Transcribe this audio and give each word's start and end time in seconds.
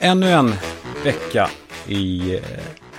ännu 0.00 0.30
en 0.30 0.54
vecka 1.04 1.50
i, 1.86 2.34
eh, 2.34 2.42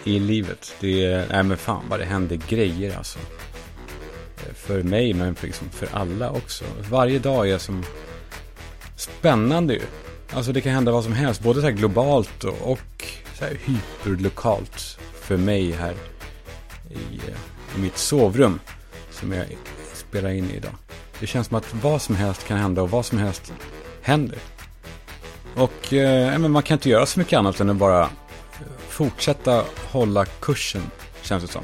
i 0.04 0.20
livet. 0.20 0.76
Det 0.80 1.06
är, 1.06 1.28
nej 1.30 1.44
men 1.44 1.58
fan 1.58 1.84
vad 1.90 2.00
det 2.00 2.06
händer 2.06 2.40
grejer 2.48 2.98
alltså. 2.98 3.20
Eh, 4.38 4.54
för 4.54 4.84
mig, 4.84 5.14
men 5.14 5.36
för, 5.36 5.48
liksom 5.48 5.70
för 5.70 5.90
alla 5.92 6.32
också. 6.32 6.66
Varje 6.90 7.20
dag 7.20 7.50
är 7.50 7.58
som 7.58 7.84
spännande 8.96 9.74
ju. 9.74 9.82
Alltså 10.34 10.52
det 10.52 10.62
kan 10.62 10.74
hända 10.74 10.92
vad 10.92 11.04
som 11.04 11.14
helst, 11.14 11.42
både 11.42 11.62
så 11.62 11.68
här 11.68 11.74
globalt 11.74 12.44
och, 12.44 12.72
och 12.72 13.06
så 13.34 13.46
här 13.46 13.58
hyperlokalt 13.66 15.00
för 15.14 15.38
mig 15.38 15.72
här 15.72 15.94
i, 16.90 17.18
eh, 17.18 17.78
i 17.78 17.82
mitt 17.82 17.98
sovrum 17.98 18.60
som 19.12 19.32
jag 19.32 19.46
spelar 19.94 20.30
in 20.30 20.50
i 20.52 20.56
idag. 20.56 20.74
Det 21.20 21.28
känns 21.28 21.48
som 21.48 21.58
att 21.58 21.74
vad 21.82 22.02
som 22.02 22.16
helst 22.16 22.48
kan 22.48 22.58
hända 22.58 22.82
och 22.82 22.92
vad 22.92 23.06
som 23.06 23.18
helst 23.18 23.54
händer. 24.02 24.40
Och 25.56 25.94
eh, 25.94 26.40
men 26.40 26.52
man 26.52 26.64
kan 26.64 26.76
inte 26.76 26.90
göra 26.90 27.06
så 27.06 27.20
mycket 27.20 27.40
annat 27.40 27.60
än 27.60 27.70
att 27.70 27.76
bara 27.76 28.02
eh, 28.02 28.10
fortsätta 28.90 29.64
hålla 29.92 30.26
kursen, 30.26 30.82
känns 31.22 31.44
det 31.44 31.50
som. 31.50 31.64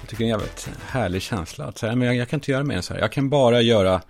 Jag 0.00 0.08
tycker 0.10 0.24
det 0.24 0.30
är 0.30 0.34
en 0.34 0.40
jävligt 0.40 0.68
härlig 0.86 1.22
känsla. 1.22 1.64
Att 1.64 1.78
säga, 1.78 1.96
men 1.96 2.06
jag, 2.08 2.16
jag 2.16 2.28
kan 2.28 2.36
inte 2.36 2.50
göra 2.50 2.64
mer 2.64 2.76
än 2.76 2.82
så 2.82 2.94
här. 2.94 3.00
Jag 3.00 3.12
kan 3.12 3.28
bara 3.28 3.60
göra, 3.60 4.02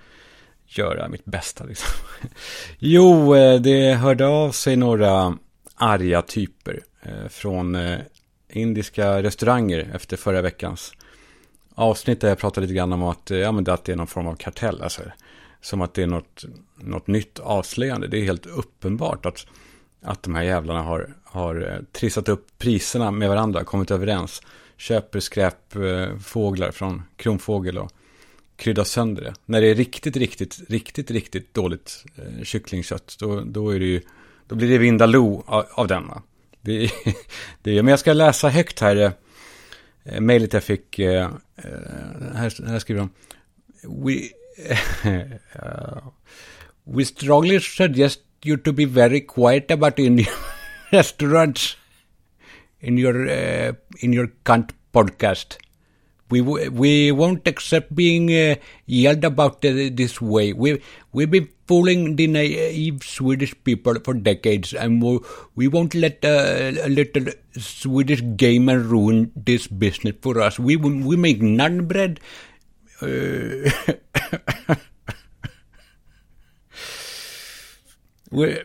göra 0.66 1.08
mitt 1.08 1.24
bästa 1.24 1.64
liksom. 1.64 1.88
jo, 2.78 3.34
eh, 3.34 3.60
det 3.60 3.94
hörde 3.94 4.26
av 4.26 4.50
sig 4.50 4.76
några 4.76 5.38
arga 5.74 6.22
typer 6.22 6.80
eh, 7.02 7.28
från 7.28 7.78
indiska 8.48 9.22
restauranger 9.22 9.90
efter 9.94 10.16
förra 10.16 10.42
veckans 10.42 10.92
avsnitt 11.74 12.20
där 12.20 12.28
jag 12.28 12.38
pratade 12.38 12.66
lite 12.66 12.74
grann 12.74 12.92
om 12.92 13.02
att, 13.02 13.30
ja, 13.30 13.52
men 13.52 13.70
att 13.70 13.84
det 13.84 13.92
är 13.92 13.96
någon 13.96 14.06
form 14.06 14.26
av 14.26 14.36
kartell. 14.36 14.82
Alltså, 14.82 15.02
som 15.60 15.80
att 15.80 15.94
det 15.94 16.02
är 16.02 16.06
något, 16.06 16.44
något 16.76 17.06
nytt 17.06 17.38
avslöjande. 17.38 18.06
Det 18.06 18.18
är 18.18 18.24
helt 18.24 18.46
uppenbart 18.46 19.26
att, 19.26 19.46
att 20.02 20.22
de 20.22 20.34
här 20.34 20.42
jävlarna 20.42 20.82
har, 20.82 21.14
har 21.24 21.72
eh, 21.72 21.82
trissat 21.92 22.28
upp 22.28 22.58
priserna 22.58 23.10
med 23.10 23.28
varandra, 23.28 23.64
kommit 23.64 23.90
överens. 23.90 24.42
Köper 24.76 25.20
skräpfåglar 25.20 26.66
eh, 26.66 26.72
från 26.72 27.02
Kronfågel 27.16 27.78
och 27.78 27.92
kryddar 28.56 28.84
sönder 28.84 29.22
det. 29.22 29.34
När 29.46 29.60
det 29.60 29.66
är 29.66 29.74
riktigt, 29.74 30.16
riktigt, 30.16 30.60
riktigt, 30.68 31.10
riktigt 31.10 31.54
dåligt 31.54 32.04
eh, 32.16 32.44
kycklingkött, 32.44 33.16
då, 33.18 33.40
då, 33.40 33.70
är 33.70 33.78
det 33.78 33.86
ju, 33.86 34.00
då 34.46 34.54
blir 34.54 34.68
det 34.68 34.78
Vindaloo 34.78 35.44
av, 35.46 35.66
av 35.70 35.86
denna. 35.86 36.22
Det, 36.60 36.90
det, 37.62 37.82
men 37.82 37.86
jag 37.86 37.98
ska 37.98 38.12
läsa 38.12 38.48
högt 38.48 38.80
här, 38.80 38.96
eh, 38.96 39.12
eh 40.04 40.20
mejlet 40.20 40.52
jag 40.52 40.64
fick, 40.64 40.98
eh, 40.98 41.30
här, 42.34 42.68
här 42.68 42.78
skriver 42.78 43.00
de. 43.00 43.10
We, 43.82 44.12
uh, 45.06 46.08
we 46.86 47.04
strongly 47.04 47.58
suggest 47.60 48.20
you 48.44 48.56
to 48.56 48.72
be 48.72 48.84
very 48.84 49.20
quiet 49.20 49.70
about 49.70 49.98
Indian 49.98 50.32
restaurants 50.92 51.76
in 52.80 52.96
your 52.96 53.28
uh, 53.28 53.72
in 54.00 54.12
your 54.12 54.28
cunt 54.44 54.70
podcast. 54.94 55.56
We 56.28 56.40
we 56.40 57.12
won't 57.12 57.46
accept 57.46 57.94
being 57.94 58.30
uh, 58.34 58.56
yelled 58.86 59.24
about 59.24 59.64
uh, 59.64 59.90
this 59.92 60.20
way. 60.20 60.52
We 60.52 60.80
we've 61.12 61.30
been 61.30 61.48
fooling 61.68 62.16
the 62.16 62.26
naive 62.26 63.02
Swedish 63.04 63.54
people 63.64 63.94
for 64.04 64.14
decades, 64.14 64.74
and 64.74 65.02
we, 65.02 65.20
we 65.54 65.68
won't 65.68 65.94
let 65.94 66.24
uh, 66.24 66.72
a 66.82 66.88
little 66.88 67.26
Swedish 67.56 68.22
gamer 68.36 68.78
ruin 68.80 69.30
this 69.36 69.66
business 69.68 70.14
for 70.20 70.40
us. 70.40 70.58
We 70.58 70.76
we 70.76 71.16
make 71.16 71.40
naan 71.40 71.86
bread. 71.88 72.20
Uh, 73.02 73.68
we're 78.30 78.64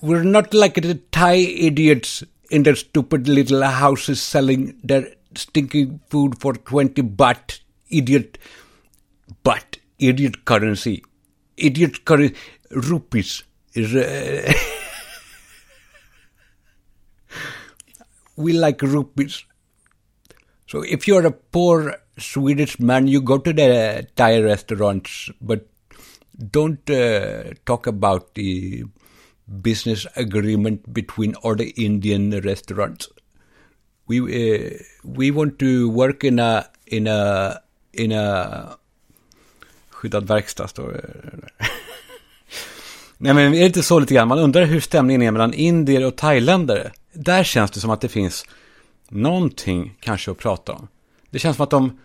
we're 0.00 0.24
not 0.24 0.54
like 0.54 0.74
the 0.74 0.94
Thai 1.12 1.34
idiots 1.34 2.24
in 2.50 2.62
their 2.62 2.76
stupid 2.76 3.28
little 3.28 3.62
houses 3.62 4.20
selling 4.20 4.78
their 4.82 5.06
stinking 5.34 6.00
food 6.08 6.40
for 6.40 6.54
20 6.54 7.02
baht. 7.02 7.60
Idiot. 7.90 8.38
But 9.42 9.78
idiot 9.98 10.44
currency. 10.44 11.04
Idiot 11.56 12.04
currency. 12.04 12.34
Rupees 12.70 13.42
is. 13.74 13.94
Uh, 13.94 14.52
we 18.36 18.52
like 18.52 18.80
rupees. 18.82 19.44
So 20.66 20.82
if 20.82 21.08
you're 21.08 21.26
a 21.26 21.32
poor 21.32 21.96
Swedish 22.16 22.78
man, 22.78 23.08
you 23.08 23.20
go 23.20 23.38
to 23.38 23.52
the 23.52 24.06
Thai 24.14 24.40
restaurants, 24.40 25.30
but 25.40 25.66
don't 26.50 26.88
uh, 26.88 27.52
talk 27.66 27.86
about 27.86 28.34
the 28.34 28.84
business 29.50 30.06
agreement 30.14 30.86
between 30.86 31.34
all 31.42 31.56
the 31.56 31.70
Indian 31.70 32.40
restaurants. 32.40 33.08
We 34.06 34.20
uh, 34.20 34.70
we 35.02 35.30
want 35.30 35.58
to 35.58 35.90
work 35.90 36.24
in 36.24 36.38
a 36.38 36.64
in 36.86 37.06
a 37.06 37.52
in 37.92 38.12
a 38.12 38.62
skyddad 39.90 40.26
verkstad 40.26 40.68
står 40.68 40.92
det. 40.92 41.02
Nej 43.18 43.34
men 43.34 43.54
är 43.54 43.60
det 43.60 43.66
inte 43.66 43.82
så 43.82 43.98
lite 43.98 44.14
grann? 44.14 44.28
Man 44.28 44.38
undrar 44.38 44.64
hur 44.64 44.80
stämningen 44.80 45.22
är 45.22 45.30
mellan 45.30 45.54
indier 45.54 46.04
och 46.04 46.16
thailändare. 46.16 46.92
Där 47.12 47.44
känns 47.44 47.70
det 47.70 47.80
som 47.80 47.90
att 47.90 48.00
det 48.00 48.08
finns 48.08 48.44
någonting 49.08 49.96
kanske 50.00 50.30
att 50.30 50.38
prata 50.38 50.72
om. 50.72 50.88
Det 51.30 51.38
känns 51.38 51.56
som 51.56 51.64
att 51.64 51.70
de 51.70 51.98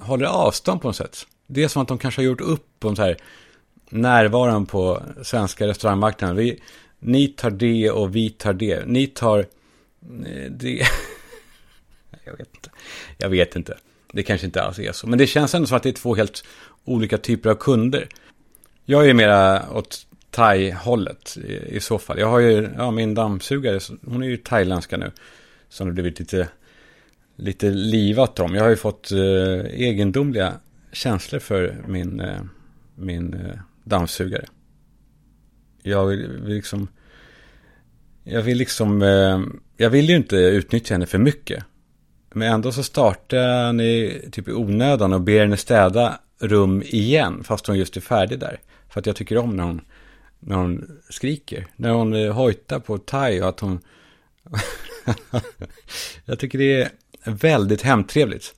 håller 0.00 0.26
avstånd 0.26 0.80
på 0.80 0.88
något 0.88 0.96
sätt. 0.96 1.26
Det 1.46 1.62
är 1.62 1.68
som 1.68 1.82
att 1.82 1.88
de 1.88 1.98
kanske 1.98 2.20
har 2.20 2.24
gjort 2.24 2.40
upp 2.40 2.84
om 2.84 2.96
så 2.96 3.02
här 3.02 3.16
närvaron 3.90 4.66
på 4.66 5.02
svenska 5.22 5.66
restaurangmarknaden. 5.66 6.36
Vi, 6.36 6.60
ni 6.98 7.28
tar 7.28 7.50
det 7.50 7.90
och 7.90 8.16
vi 8.16 8.30
tar 8.30 8.52
det. 8.52 8.86
Ni 8.86 9.06
tar 9.06 9.38
eh, 9.38 10.50
det. 10.50 10.82
Jag 12.24 12.36
vet 12.36 12.54
inte. 12.54 12.70
Jag 13.18 13.28
vet 13.28 13.56
inte. 13.56 13.78
Det 14.12 14.22
kanske 14.22 14.46
inte 14.46 14.62
alls 14.62 14.78
är 14.78 14.92
så. 14.92 15.06
Men 15.06 15.18
det 15.18 15.26
känns 15.26 15.54
ändå 15.54 15.66
som 15.66 15.76
att 15.76 15.82
det 15.82 15.88
är 15.88 15.92
två 15.92 16.14
helt 16.14 16.44
olika 16.84 17.18
typer 17.18 17.50
av 17.50 17.54
kunder. 17.54 18.08
Jag 18.84 19.08
är 19.08 19.14
mera 19.14 19.72
åt 19.72 20.06
thai-hållet 20.30 21.36
i, 21.36 21.76
i, 21.76 21.80
så 21.80 21.98
fall. 21.98 22.18
Jag 22.18 22.26
har 22.26 22.38
ju, 22.38 22.68
ja 22.76 22.90
min 22.90 23.14
dammsugare, 23.14 23.80
hon 24.04 24.22
är 24.22 24.26
ju 24.26 24.36
thailändska 24.36 24.96
nu. 24.96 25.10
Som 25.68 25.86
det 25.86 25.92
blivit 25.92 26.18
lite, 26.18 26.48
lite 27.36 27.70
livat 27.70 28.40
om. 28.40 28.54
Jag 28.54 28.62
har 28.62 28.70
ju 28.70 28.76
fått 28.76 29.12
eh, 29.12 29.18
egendomliga 29.80 30.52
känslor 30.92 31.40
för 31.40 31.76
min, 31.86 32.20
eh, 32.20 32.40
min 32.94 33.34
eh, 33.34 33.60
dammsugare 33.90 34.46
jag 35.82 36.06
vill 36.06 36.44
liksom... 36.44 36.88
Jag 38.24 38.42
vill 38.42 38.58
liksom... 38.58 39.02
Eh, 39.02 39.40
jag 39.76 39.90
vill 39.90 40.08
ju 40.08 40.16
inte 40.16 40.36
utnyttja 40.36 40.94
henne 40.94 41.06
för 41.06 41.18
mycket. 41.18 41.64
Men 42.32 42.52
ändå 42.52 42.72
så 42.72 42.82
startar 42.82 43.36
jag 43.36 43.80
i, 43.80 44.28
typ 44.32 44.48
i 44.48 44.52
onödan 44.52 45.12
och 45.12 45.20
ber 45.20 45.40
henne 45.40 45.56
städa 45.56 46.20
rum 46.38 46.82
igen. 46.82 47.44
Fast 47.44 47.66
hon 47.66 47.78
just 47.78 47.96
är 47.96 48.00
färdig 48.00 48.38
där. 48.38 48.60
För 48.88 49.00
att 49.00 49.06
jag 49.06 49.16
tycker 49.16 49.38
om 49.38 49.56
när 49.56 49.64
hon, 49.64 49.80
när 50.40 50.56
hon 50.56 51.00
skriker. 51.08 51.66
När 51.76 51.90
hon 51.90 52.14
eh, 52.14 52.32
hojtar 52.32 52.78
på 52.78 52.98
thai 52.98 53.40
och 53.42 53.48
att 53.48 53.60
hon... 53.60 53.80
jag 56.24 56.38
tycker 56.38 56.58
det 56.58 56.82
är 56.82 56.90
väldigt 57.24 57.82
hemtrevligt. 57.82 58.54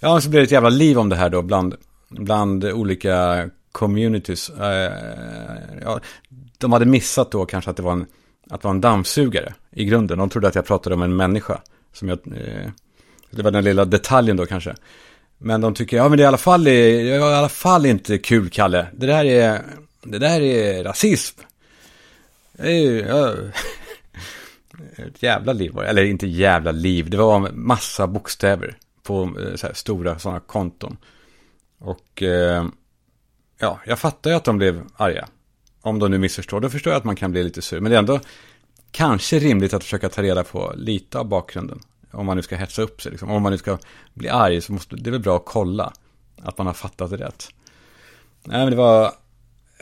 Ja, 0.00 0.20
så 0.20 0.30
blir 0.30 0.40
det 0.40 0.44
ett 0.44 0.50
jävla 0.50 0.68
liv 0.68 0.98
om 0.98 1.08
det 1.08 1.16
här 1.16 1.30
då 1.30 1.42
bland, 1.42 1.74
bland 2.08 2.64
olika 2.64 3.50
communities. 3.72 4.50
Eh, 4.50 4.92
ja, 5.82 6.00
de 6.58 6.72
hade 6.72 6.86
missat 6.86 7.30
då 7.30 7.46
kanske 7.46 7.70
att 7.70 7.76
det 7.76 7.82
var 7.82 7.92
en, 7.92 8.06
att 8.50 8.60
det 8.60 8.68
var 8.68 8.74
en 8.74 8.80
dammsugare 8.80 9.54
i 9.70 9.84
grunden. 9.84 10.18
De 10.18 10.28
trodde 10.28 10.48
att 10.48 10.54
jag 10.54 10.66
pratade 10.66 10.94
om 10.94 11.02
en 11.02 11.16
människa. 11.16 11.60
Som 11.92 12.08
jag, 12.08 12.18
eh, 12.26 12.70
det 13.30 13.42
var 13.42 13.50
den 13.50 13.64
lilla 13.64 13.84
detaljen 13.84 14.36
då 14.36 14.46
kanske. 14.46 14.74
Men 15.38 15.60
de 15.60 15.74
tycker, 15.74 15.96
ja 15.96 16.08
men 16.08 16.18
det 16.18 16.22
är 16.22 16.24
i 16.24 16.28
alla 16.28 16.38
fall, 16.38 16.68
i 16.68 17.18
alla 17.18 17.48
fall 17.48 17.86
inte 17.86 18.18
kul 18.18 18.50
Kalle. 18.50 18.86
Det 18.92 19.06
där 19.06 19.24
är, 19.24 19.62
det 20.02 20.18
där 20.18 20.40
är 20.40 20.84
rasism. 20.84 21.40
Det 22.52 22.72
är, 22.72 23.08
ja, 23.08 23.34
ett 24.96 25.22
jävla 25.22 25.52
liv 25.52 25.72
var 25.72 25.82
det. 25.82 25.88
Eller 25.88 26.04
inte 26.04 26.26
jävla 26.26 26.72
liv, 26.72 27.10
det 27.10 27.16
var 27.16 27.50
massa 27.52 28.06
bokstäver 28.06 28.76
på 29.02 29.22
eh, 29.22 29.56
så 29.56 29.66
här, 29.66 29.74
stora 29.74 30.18
sådana 30.18 30.40
konton. 30.40 30.96
Och 31.78 32.22
eh, 32.22 32.66
ja, 33.60 33.80
jag 33.86 33.98
fattar 33.98 34.30
ju 34.30 34.36
att 34.36 34.44
de 34.44 34.58
blev 34.58 34.82
arga. 34.96 35.28
Om 35.82 35.98
de 35.98 36.10
nu 36.10 36.18
missförstår, 36.18 36.60
då 36.60 36.70
förstår 36.70 36.92
jag 36.92 36.98
att 36.98 37.04
man 37.04 37.16
kan 37.16 37.32
bli 37.32 37.42
lite 37.42 37.62
sur. 37.62 37.80
Men 37.80 37.90
det 37.90 37.96
är 37.96 37.98
ändå 37.98 38.20
kanske 38.90 39.38
rimligt 39.38 39.74
att 39.74 39.84
försöka 39.84 40.08
ta 40.08 40.22
reda 40.22 40.44
på 40.44 40.72
lite 40.76 41.18
av 41.18 41.28
bakgrunden. 41.28 41.80
Om 42.10 42.26
man 42.26 42.36
nu 42.36 42.42
ska 42.42 42.56
hetsa 42.56 42.82
upp 42.82 43.02
sig, 43.02 43.10
liksom. 43.10 43.30
om 43.30 43.42
man 43.42 43.52
nu 43.52 43.58
ska 43.58 43.78
bli 44.14 44.28
arg 44.28 44.60
så 44.60 44.72
måste 44.72 44.96
det 44.96 45.10
är 45.10 45.12
väl 45.12 45.20
bra 45.20 45.36
att 45.36 45.44
kolla 45.44 45.92
att 46.42 46.58
man 46.58 46.66
har 46.66 46.74
fattat 46.74 47.10
det 47.10 47.16
rätt. 47.16 47.48
Nej, 48.44 48.58
men 48.58 48.70
det 48.70 48.76
var 48.76 49.04
eh, 49.04 49.10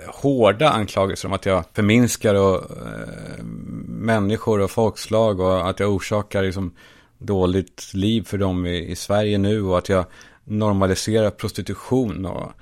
hårda 0.07 0.71
anklagelser 0.71 1.29
om 1.29 1.35
att 1.35 1.47
jag 1.47 1.65
förminskar 1.73 2.35
och, 2.35 2.57
eh, 2.57 3.45
människor 3.87 4.61
och 4.61 4.71
folkslag 4.71 5.41
och 5.41 5.69
att 5.69 5.81
jag 5.81 5.95
orsakar 5.95 6.43
liksom, 6.43 6.75
dåligt 7.19 7.91
liv 7.95 8.23
för 8.23 8.39
dem 8.39 8.67
i, 8.67 8.91
i 8.91 8.97
Sverige 8.97 9.39
nu 9.39 9.63
och 9.63 9.79
att 9.79 9.89
jag 9.89 10.05
normaliserar 10.45 11.31
prostitution 11.31 12.27
och 12.27 12.53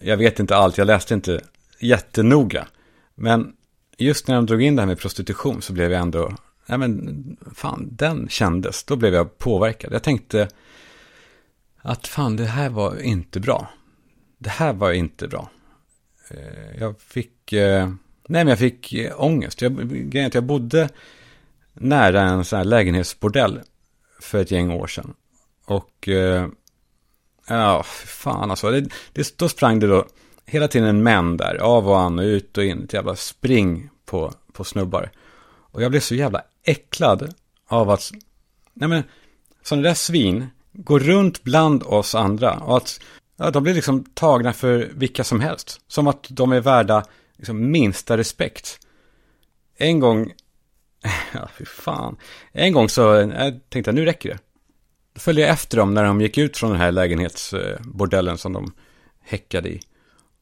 jag 0.00 0.16
vet 0.16 0.40
inte 0.40 0.56
allt, 0.56 0.78
jag 0.78 0.86
läste 0.86 1.14
inte 1.14 1.40
jättenoga. 1.80 2.66
Men 3.14 3.52
just 3.98 4.28
när 4.28 4.34
de 4.34 4.46
drog 4.46 4.62
in 4.62 4.76
det 4.76 4.82
här 4.82 4.86
med 4.86 4.98
prostitution 4.98 5.62
så 5.62 5.72
blev 5.72 5.92
jag 5.92 6.02
ändå, 6.02 6.34
Nej 6.66 6.78
men 6.78 7.36
fan, 7.54 7.88
den 7.92 8.28
kändes. 8.28 8.84
Då 8.84 8.96
blev 8.96 9.14
jag 9.14 9.38
påverkad. 9.38 9.92
Jag 9.92 10.02
tänkte 10.02 10.48
att 11.82 12.06
fan, 12.06 12.36
det 12.36 12.44
här 12.44 12.68
var 12.68 13.02
inte 13.02 13.40
bra. 13.40 13.70
Det 14.38 14.50
här 14.50 14.72
var 14.72 14.92
inte 14.92 15.28
bra. 15.28 15.50
Eh, 16.30 16.80
jag 16.80 17.00
fick, 17.00 17.52
eh, 17.52 17.88
nej 18.28 18.44
men 18.44 18.48
jag 18.48 18.58
fick 18.58 18.92
eh, 18.92 19.22
ångest. 19.22 19.62
Jag, 19.62 19.90
grejen 20.10 20.26
att 20.26 20.34
jag 20.34 20.44
bodde 20.44 20.88
nära 21.72 22.22
en 22.22 22.44
sån 22.44 22.56
här 22.56 22.64
lägenhetsbordell 22.64 23.60
för 24.20 24.40
ett 24.40 24.50
gäng 24.50 24.70
år 24.70 24.86
sedan. 24.86 25.14
Och 25.64 26.08
ja, 27.58 27.82
fan 28.06 28.50
alltså. 28.50 28.70
Det, 28.70 28.88
det, 29.12 29.38
då 29.38 29.48
sprang 29.48 29.80
det 29.80 29.86
då 29.86 30.06
hela 30.46 30.68
tiden 30.68 31.02
män 31.02 31.36
där, 31.36 31.56
av 31.56 31.88
och 31.88 32.00
an 32.00 32.18
och 32.18 32.22
ut 32.22 32.58
och 32.58 32.64
in, 32.64 32.84
ett 32.84 32.92
jävla 32.92 33.16
spring 33.16 33.90
på, 34.04 34.32
på 34.52 34.64
snubbar. 34.64 35.10
Och 35.72 35.82
jag 35.82 35.90
blev 35.90 36.00
så 36.00 36.14
jävla 36.14 36.42
äcklad 36.62 37.34
av 37.66 37.90
att, 37.90 38.10
nej 38.74 38.88
men, 38.88 39.02
sådana 39.62 39.88
där 39.88 39.94
svin 39.94 40.46
går 40.72 41.00
runt 41.00 41.42
bland 41.42 41.82
oss 41.82 42.14
andra. 42.14 42.54
Och 42.54 42.76
att 42.76 43.00
ja, 43.36 43.50
de 43.50 43.62
blir 43.62 43.74
liksom 43.74 44.04
tagna 44.04 44.52
för 44.52 44.90
vilka 44.94 45.24
som 45.24 45.40
helst. 45.40 45.80
Som 45.88 46.06
att 46.06 46.26
de 46.28 46.52
är 46.52 46.60
värda 46.60 47.04
liksom, 47.36 47.70
minsta 47.70 48.16
respekt. 48.16 48.78
En 49.76 50.00
gång, 50.00 50.32
ja 51.34 51.48
fy 51.58 51.64
fan. 51.64 52.16
En 52.52 52.72
gång 52.72 52.88
så 52.88 53.00
jag 53.00 53.60
tänkte 53.68 53.88
jag, 53.88 53.94
nu 53.94 54.04
räcker 54.04 54.28
det. 54.28 54.38
Då 55.14 55.20
följde 55.20 55.42
jag 55.42 55.50
efter 55.50 55.76
dem 55.76 55.94
när 55.94 56.04
de 56.04 56.20
gick 56.20 56.38
ut 56.38 56.56
från 56.56 56.70
den 56.70 56.80
här 56.80 56.92
lägenhetsbordellen 56.92 58.38
som 58.38 58.52
de 58.52 58.72
häckade 59.20 59.68
i. 59.68 59.80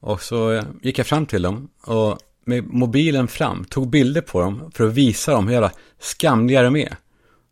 Och 0.00 0.22
så 0.22 0.52
eh, 0.52 0.64
gick 0.82 0.98
jag 0.98 1.06
fram 1.06 1.26
till 1.26 1.42
dem 1.42 1.70
och 1.82 2.18
med 2.44 2.64
mobilen 2.66 3.28
fram 3.28 3.64
tog 3.64 3.90
bilder 3.90 4.20
på 4.20 4.40
dem 4.40 4.70
för 4.74 4.86
att 4.86 4.92
visa 4.92 5.32
dem 5.32 5.46
hur 5.46 5.52
jävla 5.52 5.72
skamliga 5.98 6.62
de 6.62 6.76
är. 6.76 6.96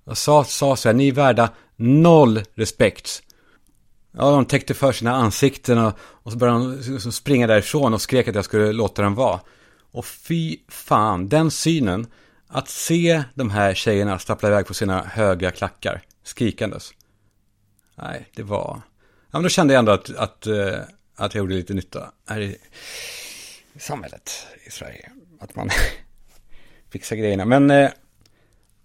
Och 0.04 0.18
sa, 0.18 0.44
sa 0.44 0.76
så 0.76 0.88
här, 0.88 0.94
ni 0.94 1.08
är 1.08 1.12
värda 1.12 1.50
noll 1.76 2.42
respekt. 2.54 3.22
Ja, 4.12 4.30
de 4.30 4.44
täckte 4.44 4.74
för 4.74 4.92
sina 4.92 5.14
ansikten 5.14 5.78
och, 5.78 5.92
och 5.98 6.32
så 6.32 6.38
började 6.38 6.58
de 6.58 6.92
liksom 6.92 7.12
springa 7.12 7.46
därifrån 7.46 7.94
och 7.94 8.00
skrek 8.00 8.28
att 8.28 8.34
jag 8.34 8.44
skulle 8.44 8.72
låta 8.72 9.02
dem 9.02 9.14
vara. 9.14 9.40
Och 9.92 10.06
fy 10.06 10.56
fan, 10.68 11.28
den 11.28 11.50
synen, 11.50 12.06
att 12.48 12.68
se 12.68 13.22
de 13.34 13.50
här 13.50 13.74
tjejerna 13.74 14.18
stappla 14.18 14.48
iväg 14.48 14.66
på 14.66 14.74
sina 14.74 15.02
höga 15.02 15.50
klackar, 15.50 16.02
skrikandes. 16.24 16.92
Nej, 17.98 18.26
det 18.34 18.42
var... 18.42 18.80
Ja, 19.30 19.38
men 19.38 19.42
då 19.42 19.48
kände 19.48 19.74
jag 19.74 19.78
ändå 19.78 19.92
att, 19.92 20.16
att, 20.16 20.46
eh, 20.46 20.78
att 21.14 21.34
jag 21.34 21.42
gjorde 21.42 21.54
lite 21.54 21.74
nytta 21.74 22.12
här 22.28 22.40
i 22.40 22.58
samhället 23.78 24.30
i 24.66 24.70
Sverige. 24.70 25.10
Att 25.40 25.56
man 25.56 25.70
fixar 26.90 27.16
grejerna. 27.16 27.44
Men, 27.44 27.70
eh, 27.70 27.90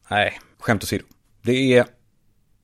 nej, 0.09 0.39
skämt 0.59 0.83
åsido. 0.83 1.03
Det 1.41 1.77
är 1.77 1.85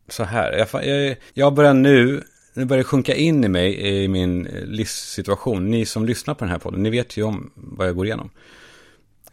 så 0.08 0.24
här. 0.24 0.54
Jag, 0.54 0.86
jag, 0.86 1.18
jag 1.34 1.54
börjar 1.54 1.74
nu, 1.74 2.24
nu 2.54 2.66
börjar 2.66 2.84
det 2.84 2.88
sjunka 2.88 3.16
in 3.16 3.44
i 3.44 3.48
mig 3.48 4.04
i 4.04 4.08
min 4.08 4.48
eh, 4.48 4.66
livssituation. 4.66 5.72
Ni 5.72 5.86
som 5.86 6.06
lyssnar 6.06 6.34
på 6.34 6.46
den 6.46 6.52
här 6.52 6.60
podden, 6.60 6.84
ni 6.84 6.90
vet 6.90 7.18
ju 7.18 7.24
om 7.24 7.52
vad 7.56 7.88
jag 7.88 7.96
går 7.96 8.06
igenom. 8.06 8.30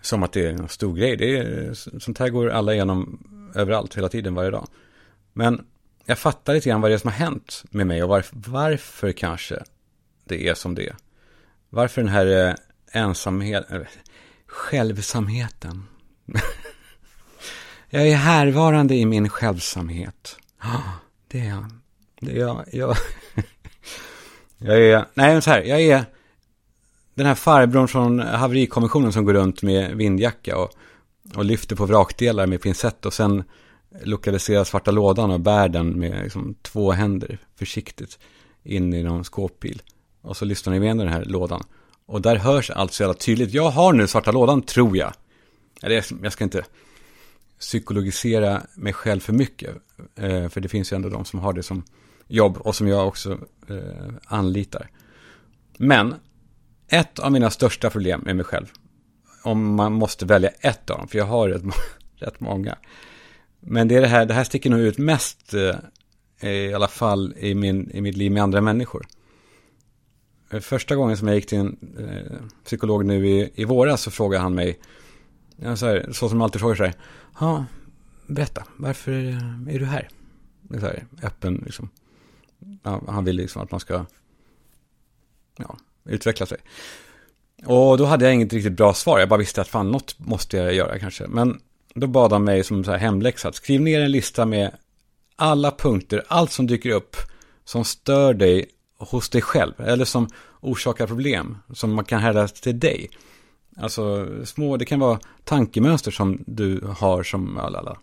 Som 0.01 0.23
att 0.23 0.33
det 0.33 0.47
är 0.47 0.51
en 0.51 0.69
stor 0.69 0.97
grej. 0.97 1.17
Det 1.17 1.37
är, 1.37 1.75
sånt 1.99 2.19
här 2.19 2.29
går 2.29 2.49
alla 2.51 2.75
igenom 2.75 3.19
överallt, 3.55 3.97
hela 3.97 4.09
tiden, 4.09 4.35
varje 4.35 4.51
dag. 4.51 4.69
Men 5.33 5.67
jag 6.05 6.19
fattar 6.19 6.55
lite 6.55 6.69
grann 6.69 6.81
vad 6.81 6.91
det 6.91 6.95
är 6.95 6.99
som 6.99 7.11
har 7.11 7.19
hänt 7.19 7.65
med 7.71 7.87
mig 7.87 8.03
och 8.03 8.09
varför, 8.09 8.37
varför 8.47 9.13
kanske 9.13 9.63
det 10.25 10.49
är 10.49 10.55
som 10.55 10.75
det 10.75 10.87
är. 10.87 10.97
Varför 11.71 12.03
den 12.03 12.11
här 12.11 12.49
eh, 12.49 12.55
ensamheten, 12.93 13.81
eh, 13.81 13.87
självsamheten. 14.47 15.87
jag 17.91 18.09
är 18.09 18.17
härvarande 18.17 18.95
i 18.95 19.07
min 19.07 19.29
självsamhet. 19.29 20.37
Ah, 20.59 20.81
det 21.29 21.41
är 21.41 21.49
jag. 21.49 21.71
Det 22.21 22.33
är 22.33 22.41
jag. 22.41 22.65
Jag, 22.73 22.97
jag 24.59 24.83
är, 24.83 25.07
nej 25.15 25.33
men 25.33 25.43
så 25.43 25.51
här, 25.51 25.63
jag 25.63 25.81
är 25.81 26.05
den 27.15 27.27
här 27.27 27.35
farbrorn 27.35 27.89
från 27.89 28.19
haverikommissionen 28.19 29.13
som 29.13 29.25
går 29.25 29.35
runt 29.35 29.63
med 29.63 29.97
vindjacka 29.97 30.57
och, 30.57 30.71
och 31.35 31.45
lyfter 31.45 31.77
på 31.77 31.87
vrakdelar 31.87 32.47
med 32.47 32.63
pincett 32.63 33.07
och 33.07 33.15
sen 33.15 33.45
lokaliserar 34.03 34.65
svarta 34.65 34.91
lådan 34.91 35.31
och 35.31 35.41
bär 35.41 35.69
den 35.69 35.99
med 35.99 36.23
liksom 36.23 36.55
två 36.63 36.93
händer 36.93 37.39
försiktigt 37.57 38.19
in 38.63 38.95
i 38.95 39.03
någon 39.03 39.25
skåpbil. 39.25 39.83
Och 40.21 40.37
så 40.37 40.45
lyssnar 40.45 40.73
ni 40.73 40.81
med 40.81 40.97
den 40.97 41.09
här 41.09 41.25
lådan. 41.25 41.63
Och 42.07 42.23
där 42.23 42.37
hörs 42.37 42.71
allt 42.71 42.93
så 42.93 43.03
jävla 43.03 43.15
tydligt. 43.15 43.53
Jag 43.53 43.71
har 43.71 43.93
nu 43.93 44.07
svarta 44.07 44.33
lådan, 44.33 44.63
tror 44.63 44.97
jag. 44.97 45.13
Eller 45.83 46.05
jag 46.23 46.33
ska 46.33 46.45
inte 46.45 46.65
psykologisera 47.59 48.63
mig 48.75 48.93
själv 48.93 49.21
för 49.21 49.33
mycket. 49.33 49.77
Eh, 50.17 50.49
för 50.49 50.61
det 50.61 50.69
finns 50.69 50.93
ju 50.93 50.95
ändå 50.95 51.09
de 51.09 51.25
som 51.25 51.39
har 51.39 51.53
det 51.53 51.63
som 51.63 51.83
jobb 52.29 52.57
och 52.57 52.77
som 52.77 52.89
jag 52.89 53.09
också 53.09 53.39
eh, 53.69 54.15
anlitar. 54.27 54.91
Men 55.79 56.15
ett 56.89 57.19
av 57.19 57.33
mina 57.33 57.51
största 57.51 57.91
problem 57.91 58.21
med 58.21 58.37
mig 58.37 58.45
själv, 58.45 58.67
om 59.43 59.75
man 59.75 59.93
måste 59.93 60.27
välja 60.27 60.51
ett 60.51 60.91
av 60.91 60.99
dem, 60.99 61.09
för 61.09 61.19
jag 61.19 61.25
har 61.25 61.49
rätt, 61.49 61.63
rätt 62.17 62.41
många. 62.41 62.77
Men 63.67 63.89
det 63.89 63.95
är 63.95 64.01
det 64.01 64.07
här, 64.07 64.27
det 64.27 64.35
här 64.35 64.45
sticker 64.45 64.71
nog 64.71 64.81
ut 64.81 64.99
mest, 64.99 65.55
eh, 66.41 66.51
i 66.51 66.75
alla 66.75 66.89
fall 66.89 67.35
i, 67.37 67.55
min, 67.55 67.91
i 67.91 68.01
mitt 68.01 68.17
liv 68.17 68.33
med 68.33 68.43
andra 68.43 68.61
människor. 68.61 69.07
Eh, 70.51 70.61
första 70.61 70.97
gången 70.97 71.17
som 71.17 71.29
jag 71.29 71.35
gick 71.35 71.47
till 71.47 71.59
en 71.59 71.77
eh, 71.99 72.37
psykolog 72.65 73.05
nu 73.05 73.29
i, 73.29 73.51
i 73.55 73.65
våras 73.65 74.03
så 74.03 74.11
frågade 74.11 74.43
han 74.43 74.55
mig, 74.55 74.79
så, 75.77 75.87
här, 75.87 76.09
så 76.13 76.29
som 76.29 76.43
alltid 76.43 76.61
frågar 76.61 76.77
sig, 76.77 76.95
ja, 77.41 77.65
berätta, 78.27 78.65
varför 78.77 79.13
är 79.71 79.79
du 79.79 79.85
här? 79.85 80.09
Så 80.71 80.81
här, 80.81 81.07
öppen, 81.23 81.63
liksom. 81.65 81.89
Ja, 82.83 83.03
han 83.09 83.25
vill 83.25 83.37
liksom 83.37 83.63
att 83.63 83.71
man 83.71 83.81
ska 83.81 84.05
ja, 85.57 85.77
utveckla 86.05 86.47
sig. 86.47 86.59
Och 87.67 87.99
då 87.99 88.05
hade 88.05 88.25
jag 88.25 88.35
inget 88.35 88.53
riktigt 88.53 88.73
bra 88.73 88.95
svar. 88.95 89.19
Jag 89.19 89.29
bara 89.29 89.39
visste 89.39 89.61
att 89.61 89.69
fan, 89.69 89.91
något 89.91 90.19
måste 90.19 90.57
jag 90.57 90.75
göra 90.75 90.99
kanske. 90.99 91.27
Men 91.27 91.61
då 91.95 92.07
bad 92.07 92.33
han 92.33 92.45
mig 92.45 92.65
som 92.65 92.85
så 92.85 92.91
här 92.91 92.99
hemläxa 92.99 93.49
att 93.49 93.55
skriv 93.55 93.81
ner 93.81 94.01
en 94.01 94.11
lista 94.11 94.47
med 94.47 94.71
alla 95.37 95.71
punkter, 95.71 96.25
allt 96.29 96.53
som 96.53 96.67
dyker 96.67 96.91
upp 96.91 97.17
som 97.65 97.85
stör 97.85 98.35
dig 98.35 98.67
hos 98.99 99.29
dig 99.29 99.43
själv. 99.43 99.73
Eller 99.79 100.05
som 100.05 100.29
orsakar 100.61 101.07
problem 101.07 101.59
som 101.73 101.95
man 101.95 102.05
kan 102.05 102.21
härleda 102.21 102.49
till 102.49 102.81
dig. 102.81 103.11
Alltså 103.77 104.29
små, 104.45 104.77
det 104.77 104.85
kan 104.85 105.01
vara 105.01 105.19
tankemönster 105.45 106.11
som 106.11 106.45
du 106.47 106.81
har 106.99 107.23
som 107.23 107.59
alla. 107.59 107.97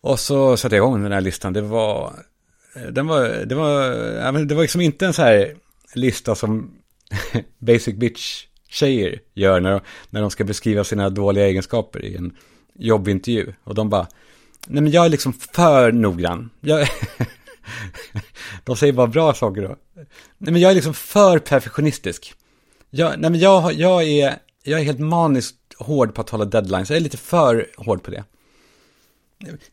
Och 0.00 0.20
så 0.20 0.56
satte 0.56 0.76
jag 0.76 0.84
igång 0.84 1.02
den 1.02 1.12
här 1.12 1.20
listan. 1.20 1.52
Det 1.52 1.60
var, 1.60 2.12
den 2.90 3.06
var, 3.06 3.28
det 3.28 3.54
var, 3.54 4.44
det 4.44 4.54
var 4.54 4.62
liksom 4.62 4.80
inte 4.80 5.06
en 5.06 5.12
så 5.12 5.22
här 5.22 5.54
lista 5.94 6.34
som 6.34 6.70
Basic 7.58 7.94
Bitch 7.94 8.46
tjejer 8.74 9.20
gör 9.34 9.60
när, 9.60 9.80
när 10.10 10.20
de 10.20 10.30
ska 10.30 10.44
beskriva 10.44 10.84
sina 10.84 11.10
dåliga 11.10 11.46
egenskaper 11.46 12.04
i 12.04 12.16
en 12.16 12.36
jobbintervju. 12.74 13.52
Och 13.64 13.74
de 13.74 13.90
bara, 13.90 14.06
nej 14.66 14.82
men 14.82 14.92
jag 14.92 15.04
är 15.04 15.08
liksom 15.08 15.32
för 15.32 15.92
noggrann. 15.92 16.50
Jag, 16.60 16.88
de 18.64 18.76
säger 18.76 18.92
bara 18.92 19.06
bra 19.06 19.34
saker 19.34 19.62
då. 19.62 19.76
Nej 20.38 20.52
men 20.52 20.56
jag 20.56 20.70
är 20.70 20.74
liksom 20.74 20.94
för 20.94 21.38
perfektionistisk. 21.38 22.34
Jag, 22.90 23.18
nej 23.18 23.30
men 23.30 23.40
jag, 23.40 23.72
jag, 23.72 24.02
är, 24.02 24.38
jag 24.62 24.80
är 24.80 24.84
helt 24.84 25.00
maniskt 25.00 25.56
hård 25.78 26.14
på 26.14 26.20
att 26.20 26.30
hålla 26.30 26.44
deadlines. 26.44 26.90
Jag 26.90 26.96
är 26.96 27.00
lite 27.00 27.16
för 27.16 27.66
hård 27.76 28.02
på 28.02 28.10
det. 28.10 28.24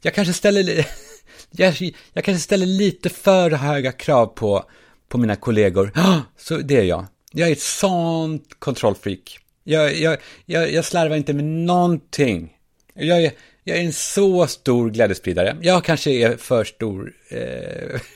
Jag 0.01 0.13
kanske 0.13 0.34
ställer, 0.34 0.88
jag, 1.51 1.75
jag 2.13 2.24
kanske 2.24 2.43
ställer 2.43 2.65
lite 2.65 3.10
för 3.10 3.51
höga 3.51 3.91
krav 3.91 4.25
på, 4.25 4.65
på 5.08 5.17
mina 5.17 5.36
kollegor. 5.36 5.91
Så 6.38 6.58
det 6.58 6.77
är 6.77 6.84
jag. 6.84 7.05
Jag 7.33 7.47
är 7.47 7.51
ett 7.51 7.61
sånt 7.61 8.59
kontrollfreak. 8.59 9.39
Jag, 9.63 9.95
jag, 9.95 10.17
jag, 10.45 10.73
jag 10.73 10.85
slarvar 10.85 11.15
inte 11.15 11.33
med 11.33 11.45
någonting. 11.45 12.57
Jag 12.93 13.23
är, 13.23 13.31
jag 13.63 13.77
är 13.77 13.81
en 13.81 13.93
så 13.93 14.47
stor 14.47 14.89
glädjespridare. 14.89 15.57
Jag 15.61 15.83
kanske 15.83 16.11
är 16.11 16.38
för 16.38 16.63
stor. 16.63 17.13
Eh... 17.29 18.01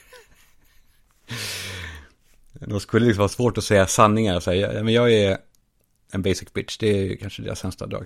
Det 2.54 2.80
skulle 2.80 3.06
liksom 3.06 3.20
vara 3.20 3.30
svårt 3.30 3.58
att 3.58 3.64
säga 3.64 3.88
sanningar. 3.88 4.40
Så 4.40 4.52
här, 4.52 4.84
men 4.84 4.94
jag 4.94 5.14
är 5.14 5.38
en 6.12 6.22
basic 6.22 6.54
bitch. 6.54 6.78
Det 6.78 6.88
är 6.88 7.16
kanske 7.16 7.42
deras 7.42 7.60
sämsta 7.60 7.88
drag. 7.88 8.06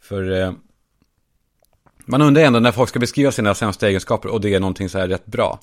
För 0.00 0.40
eh... 0.40 0.52
man 2.04 2.22
undrar 2.22 2.42
ändå 2.42 2.60
när 2.60 2.72
folk 2.72 2.88
ska 2.88 2.98
beskriva 2.98 3.32
sina 3.32 3.54
sämsta 3.54 3.88
egenskaper 3.88 4.28
och 4.28 4.40
det 4.40 4.54
är 4.54 4.60
någonting 4.60 4.88
så 4.88 4.98
här 4.98 5.08
rätt 5.08 5.26
bra. 5.26 5.60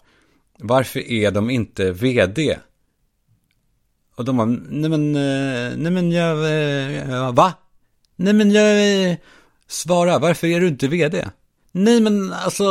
Varför 0.58 1.00
är 1.00 1.32
de 1.32 1.50
inte 1.50 1.92
vd? 1.92 2.58
Och 4.16 4.26
de 4.26 4.38
bara, 4.38 4.46
nej 4.46 4.90
men, 4.90 5.16
eh, 5.16 5.78
nej 5.78 5.92
men 5.92 6.12
jag, 6.12 6.38
eh, 6.96 7.32
va? 7.32 7.54
Nej 8.16 8.34
men 8.34 8.52
jag, 8.52 9.10
eh, 9.10 9.18
Svara, 9.68 10.20
varför 10.20 10.48
är 10.48 10.60
du 10.60 10.68
inte 10.68 10.88
vd? 10.88 11.28
Nej 11.72 12.02
men 12.02 12.34
alltså, 12.34 12.64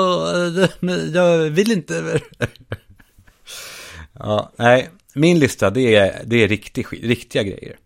jag 1.14 1.38
vill 1.38 1.72
inte. 1.72 2.20
ja, 4.12 4.52
nej, 4.56 4.90
min 5.14 5.38
lista 5.38 5.70
det 5.70 5.94
är, 5.94 6.22
det 6.24 6.44
är 6.44 6.48
riktig, 6.48 6.86
riktiga 7.02 7.42
grejer. 7.42 7.76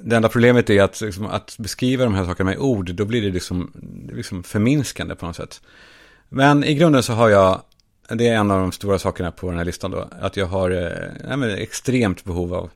det 0.00 0.16
enda 0.16 0.28
problemet 0.28 0.70
är 0.70 0.82
att, 0.82 1.00
liksom, 1.00 1.26
att 1.26 1.56
beskriva 1.58 2.04
de 2.04 2.14
här 2.14 2.24
sakerna 2.24 2.50
med 2.50 2.58
ord, 2.58 2.94
då 2.94 3.04
blir 3.04 3.22
det 3.22 3.30
liksom, 3.30 3.72
liksom 4.12 4.42
förminskande 4.42 5.14
på 5.14 5.26
något 5.26 5.36
sätt. 5.36 5.60
Men 6.28 6.64
i 6.64 6.74
grunden 6.74 7.02
så 7.02 7.12
har 7.12 7.28
jag, 7.28 7.62
det 8.08 8.28
är 8.28 8.34
en 8.34 8.50
av 8.50 8.60
de 8.60 8.72
stora 8.72 8.98
sakerna 8.98 9.30
på 9.30 9.48
den 9.48 9.58
här 9.58 9.64
listan 9.64 9.90
då, 9.90 10.08
att 10.20 10.36
jag 10.36 10.46
har 10.46 10.70
eh, 10.70 11.52
extremt 11.52 12.24
behov 12.24 12.54
av 12.54 12.70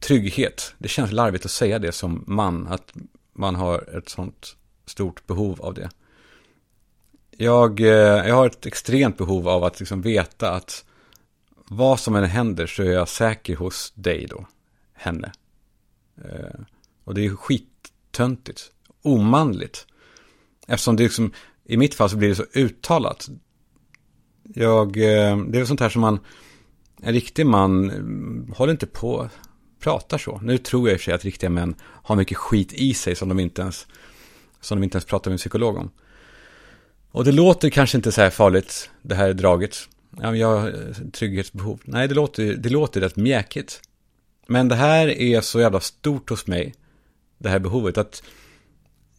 trygghet. 0.00 0.74
Det 0.78 0.88
känns 0.88 1.12
larvigt 1.12 1.44
att 1.44 1.50
säga 1.50 1.78
det 1.78 1.92
som 1.92 2.24
man, 2.26 2.66
att 2.66 2.92
man 3.32 3.54
har 3.54 3.96
ett 3.98 4.08
sånt 4.08 4.56
stort 4.86 5.26
behov 5.26 5.60
av 5.62 5.74
det. 5.74 5.90
Jag, 7.30 7.80
eh, 7.80 8.28
jag 8.28 8.34
har 8.34 8.46
ett 8.46 8.66
extremt 8.66 9.18
behov 9.18 9.48
av 9.48 9.64
att 9.64 9.80
liksom 9.80 10.02
veta 10.02 10.50
att 10.50 10.84
vad 11.68 12.00
som 12.00 12.16
än 12.16 12.24
händer 12.24 12.66
så 12.66 12.82
är 12.82 12.92
jag 12.92 13.08
säker 13.08 13.56
hos 13.56 13.92
dig 13.94 14.26
då, 14.30 14.46
henne. 14.92 15.32
Eh, 16.24 16.60
och 17.04 17.14
det 17.14 17.26
är 17.26 17.30
skittöntigt, 17.30 18.72
omanligt. 19.02 19.86
Eftersom 20.66 20.96
det 20.96 21.02
liksom, 21.02 21.32
i 21.64 21.76
mitt 21.76 21.94
fall 21.94 22.10
så 22.10 22.16
blir 22.16 22.28
det 22.28 22.34
så 22.34 22.44
uttalat. 22.54 23.28
Jag, 24.42 24.96
eh, 24.96 25.36
det 25.36 25.58
är 25.58 25.64
sånt 25.64 25.80
här 25.80 25.88
som 25.88 26.00
man, 26.00 26.20
en 27.02 27.12
riktig 27.12 27.46
man 27.46 28.54
håller 28.56 28.72
inte 28.72 28.86
på, 28.86 29.28
pratar 29.80 30.18
så. 30.18 30.40
Nu 30.42 30.58
tror 30.58 30.88
jag 30.88 30.94
i 30.94 30.96
och 30.96 31.00
för 31.00 31.04
sig 31.04 31.14
att 31.14 31.24
riktiga 31.24 31.50
män 31.50 31.74
har 31.82 32.16
mycket 32.16 32.36
skit 32.36 32.72
i 32.72 32.94
sig 32.94 33.14
som 33.14 33.28
de 33.28 33.40
inte 33.40 33.62
ens, 33.62 33.86
som 34.60 34.80
de 34.80 34.84
inte 34.84 34.96
ens 34.96 35.04
pratar 35.04 35.30
med 35.30 35.34
en 35.34 35.38
psykolog 35.38 35.76
om. 35.76 35.90
Och 37.10 37.24
det 37.24 37.32
låter 37.32 37.70
kanske 37.70 37.98
inte 37.98 38.12
så 38.12 38.20
här 38.20 38.30
farligt, 38.30 38.90
det 39.02 39.14
här 39.14 39.32
draget. 39.32 39.76
Ja, 40.22 40.36
jag 40.36 40.56
har 40.56 40.68
eh, 40.68 41.10
trygghetsbehov. 41.12 41.80
Nej, 41.84 42.08
det 42.08 42.14
låter, 42.14 42.54
det 42.54 42.68
låter 42.68 43.00
rätt 43.00 43.16
mjäkigt. 43.16 43.80
Men 44.46 44.68
det 44.68 44.74
här 44.74 45.08
är 45.08 45.40
så 45.40 45.60
jävla 45.60 45.80
stort 45.80 46.30
hos 46.30 46.46
mig, 46.46 46.74
det 47.38 47.48
här 47.48 47.58
behovet, 47.58 47.98
att 47.98 48.22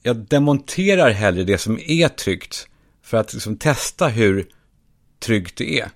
jag 0.03 0.17
demonterar 0.17 1.09
hellre 1.09 1.43
det 1.43 1.57
som 1.57 1.79
är 1.79 2.07
tryggt 2.07 2.67
för 3.01 3.17
att 3.17 3.33
liksom 3.33 3.57
testa 3.57 4.07
hur 4.07 4.47
tryggt 5.19 5.57
det 5.57 5.79
är. 5.79 5.89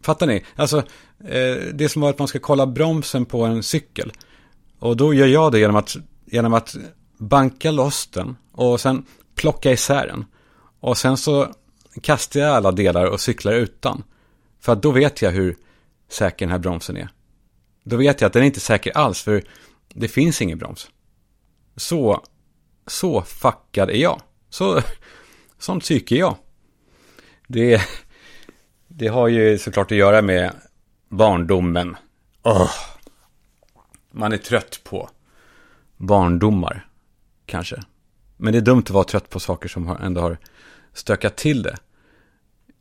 Fattar 0.00 0.26
ni? 0.26 0.44
Alltså, 0.56 0.84
Eh, 1.20 1.56
det 1.74 1.84
är 1.84 1.88
som 1.88 2.02
att 2.02 2.18
man 2.18 2.28
ska 2.28 2.38
kolla 2.38 2.66
bromsen 2.66 3.24
på 3.24 3.44
en 3.44 3.62
cykel. 3.62 4.12
Och 4.78 4.96
då 4.96 5.14
gör 5.14 5.26
jag 5.26 5.52
det 5.52 5.58
genom 5.58 5.76
att, 5.76 5.96
genom 6.26 6.54
att 6.54 6.76
banka 7.18 7.70
loss 7.70 8.06
den 8.06 8.36
och 8.52 8.80
sen 8.80 9.06
plocka 9.34 9.72
isär 9.72 10.06
den. 10.06 10.24
Och 10.80 10.98
sen 10.98 11.16
så 11.16 11.54
kastar 12.02 12.40
jag 12.40 12.56
alla 12.56 12.72
delar 12.72 13.06
och 13.06 13.20
cyklar 13.20 13.52
utan. 13.52 14.02
För 14.60 14.72
att 14.72 14.82
då 14.82 14.90
vet 14.90 15.22
jag 15.22 15.30
hur 15.30 15.56
säker 16.08 16.46
den 16.46 16.52
här 16.52 16.58
bromsen 16.58 16.96
är. 16.96 17.08
Då 17.84 17.96
vet 17.96 18.20
jag 18.20 18.26
att 18.26 18.32
den 18.32 18.42
är 18.42 18.46
inte 18.46 18.60
säker 18.60 18.96
alls, 18.96 19.22
för 19.22 19.44
det 19.88 20.08
finns 20.08 20.42
ingen 20.42 20.58
broms. 20.58 20.88
Så, 21.76 22.24
så 22.86 23.22
fuckad 23.22 23.90
är 23.90 23.94
jag. 23.94 24.20
Så, 24.50 24.82
sånt 25.58 25.82
psyke 25.82 26.14
är 26.14 26.18
jag. 26.18 26.36
Det, 27.46 27.82
det 28.88 29.08
har 29.08 29.28
ju 29.28 29.58
såklart 29.58 29.92
att 29.92 29.98
göra 29.98 30.22
med 30.22 30.52
barndomen. 31.08 31.96
Oh. 32.42 32.70
Man 34.10 34.32
är 34.32 34.36
trött 34.36 34.80
på 34.84 35.10
barndomar, 35.96 36.86
kanske. 37.46 37.82
Men 38.36 38.52
det 38.52 38.58
är 38.58 38.62
dumt 38.62 38.80
att 38.80 38.90
vara 38.90 39.04
trött 39.04 39.30
på 39.30 39.40
saker 39.40 39.68
som 39.68 39.96
ändå 40.00 40.20
har 40.20 40.38
stökat 40.92 41.36
till 41.36 41.62
det. 41.62 41.76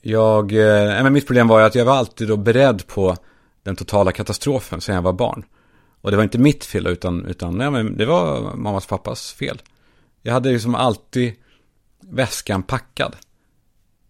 Jag, 0.02 0.52
eh, 0.52 1.04
men 1.04 1.14
mitt 1.14 1.28
problem 1.28 1.48
var 1.48 1.60
ju 1.60 1.66
att 1.66 1.76
jag 1.76 1.86
var 1.86 1.96
alltid 1.96 2.28
då 2.28 2.38
beredd 2.38 2.88
på 2.88 3.16
den 3.64 3.76
totala 3.76 4.12
katastrofen 4.12 4.82
sen 4.82 4.96
jag 4.96 5.02
var 5.02 5.14
barn. 5.14 5.46
Och 6.02 6.12
det 6.12 6.18
var 6.18 6.24
inte 6.24 6.38
mitt 6.38 6.66
fel 6.66 6.88
utan, 6.88 7.26
utan 7.26 7.60
ja, 7.60 7.72
men 7.72 7.98
det 7.98 8.06
var 8.06 8.56
mammas 8.56 8.84
och 8.84 8.90
pappas 8.90 9.32
fel. 9.34 9.62
Jag 10.22 10.34
hade 10.34 10.52
liksom 10.52 10.76
alltid 10.76 11.34
väskan 12.00 12.64
packad. 12.64 13.16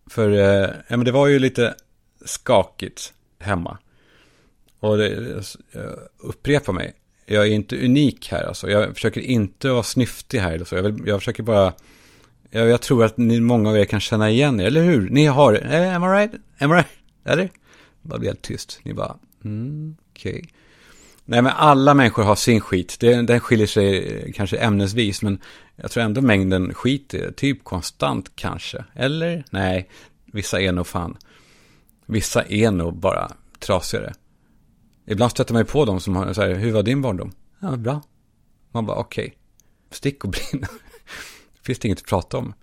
För 0.10 0.30
eh, 0.30 0.70
men 0.90 1.06
det 1.06 1.12
var 1.12 1.28
ju 1.28 1.40
lite 1.40 1.76
skakigt 2.26 3.14
hemma. 3.40 3.78
Och 4.80 4.98
det, 4.98 5.44
jag 5.72 5.84
upprepar 6.18 6.74
mig, 6.74 6.94
jag 7.26 7.48
är 7.48 7.52
inte 7.52 7.86
unik 7.86 8.28
här 8.32 8.44
alltså. 8.44 8.70
Jag 8.70 8.94
försöker 8.94 9.22
inte 9.22 9.70
vara 9.70 9.84
snyftig 9.84 10.40
här. 10.40 10.60
Alltså. 10.60 10.76
Jag, 10.76 10.84
vill, 10.84 11.08
jag 11.08 11.20
försöker 11.20 11.44
bara 11.44 11.74
jag, 12.50 12.68
jag 12.68 12.82
tror 12.82 13.06
att 13.06 13.18
ni, 13.18 13.40
många 13.40 13.70
av 13.70 13.78
er 13.78 13.86
kan 13.86 14.00
känna 14.00 14.30
igen 14.30 14.60
er, 14.60 14.66
eller 14.66 14.84
hur? 14.84 15.10
Ni 15.10 15.26
har, 15.26 15.54
eh, 15.54 15.96
am 15.96 16.04
I 16.04 16.08
right? 16.08 16.32
Am 16.60 16.72
I 16.72 16.76
right? 16.76 16.88
Eller? 17.26 17.50
Bara 18.02 18.20
blir 18.20 18.30
helt 18.30 18.42
tyst. 18.42 18.80
Ni 18.84 18.94
bara, 18.94 19.18
mm, 19.44 19.96
okej. 20.12 20.32
Okay. 20.32 20.50
Nej, 21.26 21.42
men 21.42 21.52
alla 21.56 21.94
människor 21.94 22.24
har 22.24 22.36
sin 22.36 22.62
skit. 22.62 22.98
Det, 23.00 23.22
den 23.22 23.40
skiljer 23.40 23.68
sig 23.68 24.18
eh, 24.18 24.32
kanske 24.34 24.58
ämnesvis, 24.58 25.22
men 25.22 25.40
jag 25.76 25.92
tror 25.92 26.04
ändå 26.04 26.22
mängden 26.22 26.74
skit 26.74 27.14
är 27.14 27.32
typ 27.32 27.64
konstant 27.64 28.32
kanske. 28.36 28.86
Eller? 28.94 29.44
Nej, 29.50 29.90
vissa 30.26 30.62
är 30.62 30.72
nog 30.72 30.88
fan. 30.88 31.18
Vissa 32.06 32.44
är 32.44 32.72
nog 32.72 32.96
bara 32.96 33.32
trasigare. 33.60 34.14
Ibland 35.08 35.32
stöter 35.32 35.54
man 35.54 35.62
ju 35.62 35.66
på 35.66 35.86
dem 35.86 36.00
som 36.00 36.16
har 36.16 36.34
så 36.34 36.42
här, 36.42 36.56
hur 36.56 36.72
var 36.72 36.84
din 36.84 37.02
barndom? 37.02 37.32
Ja, 37.60 37.76
bra. 37.76 38.02
Man 38.72 38.86
bara, 38.86 38.98
okej. 38.98 39.26
Okay. 39.26 39.38
Stick 39.92 40.24
och 40.24 40.30
brinn. 40.30 40.66
finns 41.62 41.80
det 41.80 41.88
inget 41.88 42.00
att 42.00 42.08
prata 42.08 42.38
om. 42.38 42.54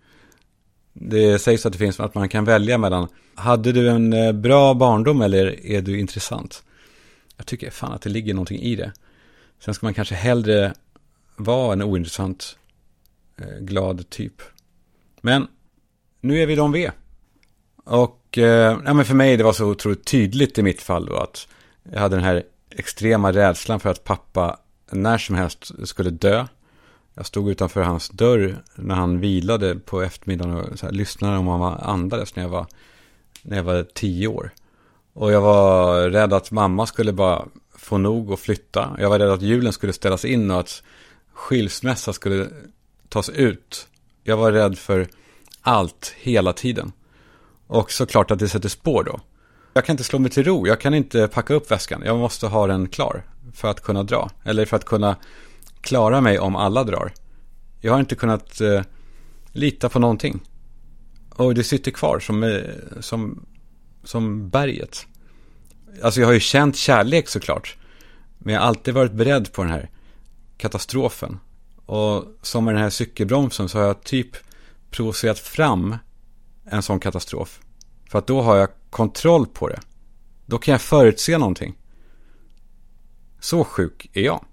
Det 0.92 1.38
sägs 1.38 1.66
att 1.66 1.72
det 1.72 1.78
finns 1.78 2.00
att 2.00 2.14
man 2.14 2.28
kan 2.28 2.44
välja 2.44 2.78
mellan, 2.78 3.08
hade 3.34 3.72
du 3.72 3.90
en 3.90 4.12
eh, 4.12 4.32
bra 4.32 4.74
barndom 4.74 5.22
eller 5.22 5.66
är 5.66 5.82
du 5.82 6.00
intressant? 6.00 6.62
Jag 7.36 7.46
tycker 7.46 7.70
fan 7.70 7.92
att 7.92 8.02
det 8.02 8.10
ligger 8.10 8.34
någonting 8.34 8.60
i 8.60 8.76
det. 8.76 8.92
Sen 9.58 9.74
ska 9.74 9.86
man 9.86 9.94
kanske 9.94 10.14
hellre 10.14 10.74
vara 11.36 11.72
en 11.72 11.82
ointressant, 11.82 12.56
eh, 13.36 13.58
glad 13.60 14.10
typ. 14.10 14.42
Men 15.20 15.46
nu 16.20 16.42
är 16.42 16.46
vi 16.46 16.54
de 16.54 16.72
vi 16.72 16.84
är. 16.84 16.92
Och 17.84 18.38
eh, 18.38 18.78
ja, 18.84 18.94
men 18.94 19.04
för 19.04 19.14
mig 19.14 19.36
det 19.36 19.44
var 19.44 19.52
så 19.52 19.66
otroligt 19.66 20.04
tydligt 20.04 20.58
i 20.58 20.62
mitt 20.62 20.82
fall 20.82 21.06
då 21.06 21.16
att 21.16 21.48
jag 21.92 22.00
hade 22.00 22.16
den 22.16 22.24
här 22.24 22.42
extrema 22.70 23.32
rädslan 23.32 23.80
för 23.80 23.90
att 23.90 24.04
pappa 24.04 24.58
när 24.90 25.18
som 25.18 25.34
helst 25.34 25.88
skulle 25.88 26.10
dö. 26.10 26.46
Jag 27.14 27.26
stod 27.26 27.50
utanför 27.50 27.82
hans 27.82 28.08
dörr 28.08 28.62
när 28.74 28.94
han 28.94 29.20
vilade 29.20 29.74
på 29.74 30.02
eftermiddagen 30.02 30.56
och 30.56 30.78
så 30.78 30.86
här, 30.86 30.92
lyssnade 30.92 31.38
om 31.38 31.46
han 31.46 31.74
andades 31.74 32.36
när 32.36 32.42
jag, 32.42 32.50
var, 32.50 32.66
när 33.42 33.56
jag 33.56 33.64
var 33.64 33.82
tio 33.94 34.28
år. 34.28 34.50
Och 35.12 35.32
jag 35.32 35.40
var 35.40 36.10
rädd 36.10 36.32
att 36.32 36.50
mamma 36.50 36.86
skulle 36.86 37.12
bara 37.12 37.44
få 37.76 37.98
nog 37.98 38.30
och 38.30 38.40
flytta. 38.40 38.96
Jag 38.98 39.10
var 39.10 39.18
rädd 39.18 39.30
att 39.30 39.42
julen 39.42 39.72
skulle 39.72 39.92
ställas 39.92 40.24
in 40.24 40.50
och 40.50 40.60
att 40.60 40.82
skilsmässa 41.32 42.12
skulle 42.12 42.48
tas 43.08 43.28
ut. 43.28 43.88
Jag 44.22 44.36
var 44.36 44.52
rädd 44.52 44.78
för 44.78 45.08
allt 45.60 46.14
hela 46.16 46.52
tiden. 46.52 46.92
Och 47.66 47.92
såklart 47.92 48.30
att 48.30 48.38
det 48.38 48.48
sätter 48.48 48.68
spår 48.68 49.04
då. 49.04 49.20
Jag 49.76 49.84
kan 49.84 49.92
inte 49.92 50.04
slå 50.04 50.18
mig 50.18 50.30
till 50.30 50.44
ro. 50.44 50.66
Jag 50.66 50.80
kan 50.80 50.94
inte 50.94 51.28
packa 51.28 51.54
upp 51.54 51.70
väskan. 51.70 52.02
Jag 52.04 52.18
måste 52.18 52.46
ha 52.46 52.66
den 52.66 52.88
klar 52.88 53.22
för 53.52 53.68
att 53.68 53.80
kunna 53.80 54.02
dra. 54.02 54.30
Eller 54.44 54.66
för 54.66 54.76
att 54.76 54.84
kunna 54.84 55.16
klara 55.80 56.20
mig 56.20 56.38
om 56.38 56.56
alla 56.56 56.84
drar. 56.84 57.12
Jag 57.80 57.92
har 57.92 58.00
inte 58.00 58.14
kunnat 58.14 58.60
eh, 58.60 58.82
lita 59.52 59.88
på 59.88 59.98
någonting. 59.98 60.40
Och 61.30 61.54
det 61.54 61.64
sitter 61.64 61.90
kvar 61.90 62.20
som, 62.20 62.42
eh, 62.42 62.60
som, 63.00 63.46
som 64.04 64.48
berget. 64.48 65.06
Alltså 66.02 66.20
jag 66.20 66.28
har 66.28 66.34
ju 66.34 66.40
känt 66.40 66.76
kärlek 66.76 67.28
såklart. 67.28 67.76
Men 68.38 68.54
jag 68.54 68.60
har 68.60 68.68
alltid 68.68 68.94
varit 68.94 69.12
beredd 69.12 69.52
på 69.52 69.62
den 69.62 69.72
här 69.72 69.90
katastrofen. 70.56 71.38
Och 71.86 72.24
som 72.42 72.64
med 72.64 72.74
den 72.74 72.82
här 72.82 72.90
cykelbromsen 72.90 73.68
så 73.68 73.78
har 73.78 73.86
jag 73.86 74.04
typ 74.04 74.36
provocerat 74.90 75.38
fram 75.38 75.96
en 76.64 76.82
sån 76.82 77.00
katastrof. 77.00 77.60
För 78.14 78.18
att 78.18 78.26
då 78.26 78.42
har 78.42 78.56
jag 78.56 78.68
kontroll 78.90 79.47
på 79.47 79.68
det. 79.68 79.80
Då 80.47 80.59
kan 80.59 80.73
jag 80.73 80.80
förutse 80.80 81.38
någonting. 81.38 81.75
Så 83.40 83.64
sjuk 83.64 84.11
är 84.12 84.23
jag. 84.23 84.44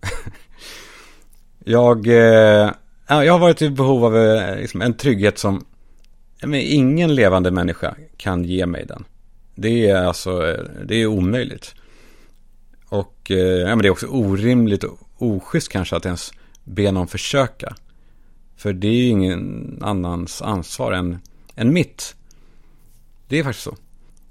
Jag, 1.64 2.06
eh, 2.06 2.72
jag 3.08 3.32
har 3.32 3.38
varit 3.38 3.62
i 3.62 3.70
behov 3.70 4.04
av 4.04 4.16
eh, 4.16 4.56
liksom, 4.56 4.82
en 4.82 4.94
trygghet 4.94 5.38
som 5.38 5.64
men 6.42 6.54
ingen 6.54 7.14
levande 7.14 7.50
människa 7.50 7.94
kan 8.16 8.44
ge 8.44 8.66
mig 8.66 8.86
den. 8.86 9.04
Det 9.54 9.88
är 9.88 10.04
alltså, 10.04 10.46
eh, 10.46 10.64
det 10.84 10.94
är 10.94 11.06
omöjligt. 11.06 11.74
Och 12.88 13.30
eh, 13.30 13.38
ja, 13.38 13.68
men 13.68 13.78
det 13.78 13.88
är 13.88 13.90
också 13.90 14.06
orimligt 14.06 14.84
och 14.84 14.98
oschysst 15.18 15.68
kanske 15.68 15.96
att 15.96 16.06
ens 16.06 16.32
be 16.64 16.92
någon 16.92 17.08
försöka. 17.08 17.74
För 18.56 18.72
det 18.72 18.88
är 18.88 18.92
ju 18.92 19.06
ingen 19.06 19.78
annans 19.82 20.42
ansvar 20.42 20.92
än, 20.92 21.18
än 21.54 21.72
mitt. 21.72 22.14
Det 23.28 23.38
är 23.38 23.44
faktiskt 23.44 23.64
så. 23.64 23.76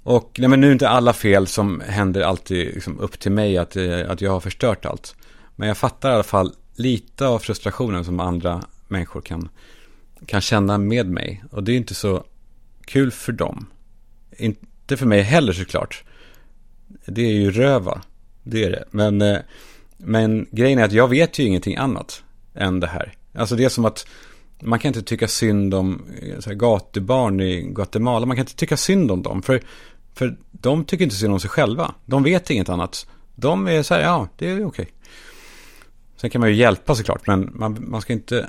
Och 0.02 0.36
nej, 0.38 0.48
men 0.48 0.60
nu 0.60 0.68
är 0.68 0.72
inte 0.72 0.88
alla 0.88 1.12
fel 1.12 1.46
som 1.46 1.82
händer 1.86 2.20
alltid 2.20 2.74
liksom, 2.74 3.00
upp 3.00 3.18
till 3.18 3.32
mig 3.32 3.58
att, 3.58 3.76
eh, 3.76 4.10
att 4.10 4.20
jag 4.20 4.30
har 4.30 4.40
förstört 4.40 4.86
allt. 4.86 5.16
Men 5.56 5.68
jag 5.68 5.76
fattar 5.76 6.10
i 6.10 6.14
alla 6.14 6.22
fall 6.22 6.54
lite 6.74 7.26
av 7.26 7.38
frustrationen 7.38 8.04
som 8.04 8.20
andra 8.20 8.62
människor 8.88 9.20
kan, 9.20 9.48
kan 10.26 10.40
känna 10.40 10.78
med 10.78 11.06
mig. 11.06 11.44
Och 11.50 11.64
det 11.64 11.72
är 11.72 11.76
inte 11.76 11.94
så 11.94 12.24
kul 12.84 13.10
för 13.10 13.32
dem. 13.32 13.66
Inte 14.38 14.96
för 14.96 15.06
mig 15.06 15.20
heller 15.22 15.52
såklart. 15.52 16.04
Det 17.06 17.22
är 17.22 17.32
ju 17.32 17.50
röva. 17.50 18.02
Det 18.42 18.64
är 18.64 18.70
det. 18.70 18.84
Men 18.90 19.22
eh, 19.22 19.38
Men 19.96 20.46
grejen 20.50 20.78
är 20.78 20.84
att 20.84 20.92
jag 20.92 21.08
vet 21.08 21.38
ju 21.38 21.44
ingenting 21.44 21.76
annat 21.76 22.22
än 22.54 22.80
det 22.80 22.86
här. 22.86 23.12
Alltså 23.34 23.56
det 23.56 23.64
är 23.64 23.68
som 23.68 23.84
att 23.84 24.06
man 24.60 24.78
kan 24.78 24.88
inte 24.88 25.02
tycka 25.02 25.28
synd 25.28 25.74
om 25.74 26.02
eh, 26.22 26.40
så 26.40 26.50
här, 26.50 26.56
gatubarn 26.56 27.40
i 27.40 27.62
Guatemala. 27.62 28.26
Man 28.26 28.36
kan 28.36 28.42
inte 28.42 28.56
tycka 28.56 28.76
synd 28.76 29.10
om 29.10 29.22
dem. 29.22 29.42
För, 29.42 29.62
för 30.14 30.36
de 30.50 30.84
tycker 30.84 31.04
inte 31.04 31.16
synd 31.16 31.32
om 31.32 31.40
sig 31.40 31.50
själva. 31.50 31.94
De 32.06 32.22
vet 32.22 32.50
inget 32.50 32.68
annat. 32.68 33.06
De 33.34 33.68
är 33.68 33.82
så 33.82 33.94
här, 33.94 34.00
ja, 34.00 34.28
det 34.36 34.50
är 34.50 34.64
okej. 34.64 34.92
Sen 36.16 36.30
kan 36.30 36.40
man 36.40 36.50
ju 36.50 36.56
hjälpa 36.56 36.94
såklart, 36.94 37.26
men 37.26 37.50
man, 37.54 37.84
man 37.88 38.00
ska 38.00 38.12
inte 38.12 38.48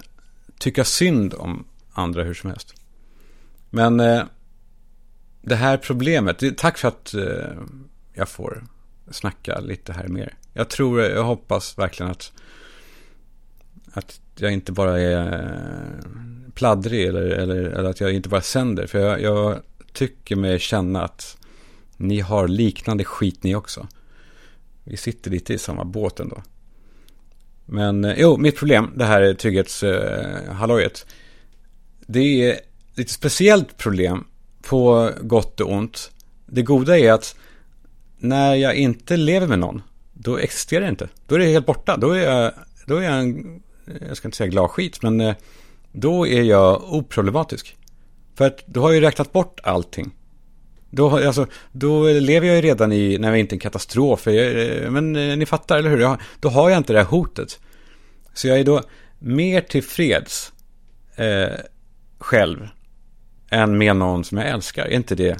tycka 0.59 0.83
synd 0.83 1.33
om 1.33 1.65
andra 1.91 2.23
hur 2.23 2.33
som 2.33 2.49
helst. 2.49 2.73
Men 3.69 3.99
eh, 3.99 4.23
det 5.41 5.55
här 5.55 5.77
problemet, 5.77 6.57
tack 6.57 6.77
för 6.77 6.87
att 6.87 7.13
eh, 7.13 7.63
jag 8.13 8.29
får 8.29 8.63
snacka 9.11 9.59
lite 9.59 9.93
här 9.93 10.07
mer. 10.07 10.33
Jag 10.53 10.69
tror, 10.69 11.01
jag 11.01 11.23
hoppas 11.23 11.77
verkligen 11.77 12.11
att, 12.11 12.31
att 13.93 14.21
jag 14.35 14.53
inte 14.53 14.71
bara 14.71 14.99
är 14.99 15.33
eh, 15.33 16.51
pladdrig 16.53 17.05
eller, 17.05 17.21
eller, 17.21 17.55
eller 17.55 17.89
att 17.89 17.99
jag 17.99 18.13
inte 18.13 18.29
bara 18.29 18.41
sänder. 18.41 18.87
För 18.87 18.99
jag, 18.99 19.21
jag 19.21 19.59
tycker 19.93 20.35
mig 20.35 20.59
känna 20.59 21.03
att 21.03 21.37
ni 21.97 22.19
har 22.19 22.47
liknande 22.47 23.03
skit 23.03 23.43
ni 23.43 23.55
också. 23.55 23.87
Vi 24.83 24.97
sitter 24.97 25.31
lite 25.31 25.53
i 25.53 25.57
samma 25.57 25.85
båt 25.85 26.19
ändå. 26.19 26.43
Men 27.65 28.05
eh, 28.05 28.15
jo, 28.17 28.37
mitt 28.37 28.57
problem, 28.57 28.91
det 28.95 29.05
här 29.05 29.33
trygghetshallojet. 29.33 31.05
Eh, 31.09 31.13
det 32.07 32.19
är 32.19 32.59
ett 32.95 33.09
speciellt 33.09 33.77
problem 33.77 34.27
på 34.61 35.11
gott 35.21 35.59
och 35.59 35.71
ont. 35.71 36.11
Det 36.45 36.61
goda 36.61 36.99
är 36.99 37.11
att 37.11 37.35
när 38.17 38.55
jag 38.55 38.75
inte 38.75 39.17
lever 39.17 39.47
med 39.47 39.59
någon, 39.59 39.81
då 40.13 40.37
existerar 40.37 40.81
det 40.81 40.89
inte. 40.89 41.09
Då 41.27 41.35
är 41.35 41.39
det 41.39 41.45
helt 41.45 41.65
borta. 41.65 41.97
Då 41.97 42.11
är 42.11 42.23
jag, 42.23 42.53
då 42.85 42.95
är 42.95 43.01
jag 43.01 43.19
en, 43.19 43.63
Eh, 43.89 44.07
jag 44.07 44.17
ska 44.17 44.27
inte 44.27 44.37
säga 44.37 44.47
glad 44.47 44.69
skit, 44.69 45.01
men 45.01 45.21
eh, 45.21 45.35
då 45.91 46.27
är 46.27 46.41
jag 46.41 46.93
oproblematisk. 46.93 47.77
För 48.35 48.47
att 48.47 48.67
då 48.67 48.81
har 48.81 48.89
jag 48.89 48.95
ju 48.95 49.01
räknat 49.01 49.31
bort 49.31 49.59
allting. 49.63 50.11
Då, 50.89 51.17
alltså, 51.17 51.47
då 51.71 52.07
lever 52.07 52.47
jag 52.47 52.55
ju 52.55 52.61
redan 52.61 52.91
i, 52.91 53.17
när 53.17 53.29
jag 53.29 53.39
inte 53.39 53.53
är 53.53 53.55
en 53.55 53.59
katastrof. 53.59 54.27
Jag, 54.27 54.35
eh, 54.35 54.91
men 54.91 55.13
ni 55.13 55.45
fattar, 55.45 55.77
eller 55.77 55.89
hur? 55.89 55.99
Jag, 55.99 56.21
då 56.39 56.49
har 56.49 56.69
jag 56.69 56.77
inte 56.77 56.93
det 56.93 56.99
här 56.99 57.05
hotet. 57.05 57.59
Så 58.33 58.47
jag 58.47 58.59
är 58.59 58.63
då 58.63 58.81
mer 59.19 59.61
tillfreds 59.61 60.53
eh, 61.15 61.55
själv 62.19 62.67
än 63.49 63.77
med 63.77 63.95
någon 63.95 64.23
som 64.23 64.37
jag 64.37 64.47
älskar. 64.47 64.85
Är 64.85 64.95
inte 64.95 65.15
det 65.15 65.37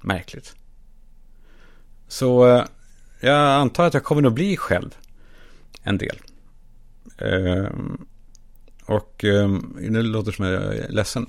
märkligt? 0.00 0.54
Så 2.08 2.48
eh, 2.48 2.64
jag 3.20 3.36
antar 3.36 3.86
att 3.86 3.94
jag 3.94 4.04
kommer 4.04 4.22
nog 4.22 4.32
bli 4.32 4.56
själv 4.56 4.96
en 5.82 5.98
del. 5.98 6.18
Eh, 7.18 7.66
och 8.86 9.24
eh, 9.24 9.48
nu 9.80 10.02
låter 10.02 10.30
det 10.30 10.36
som 10.36 10.44
jag 10.44 10.76
är 10.76 10.88
ledsen. 10.88 11.26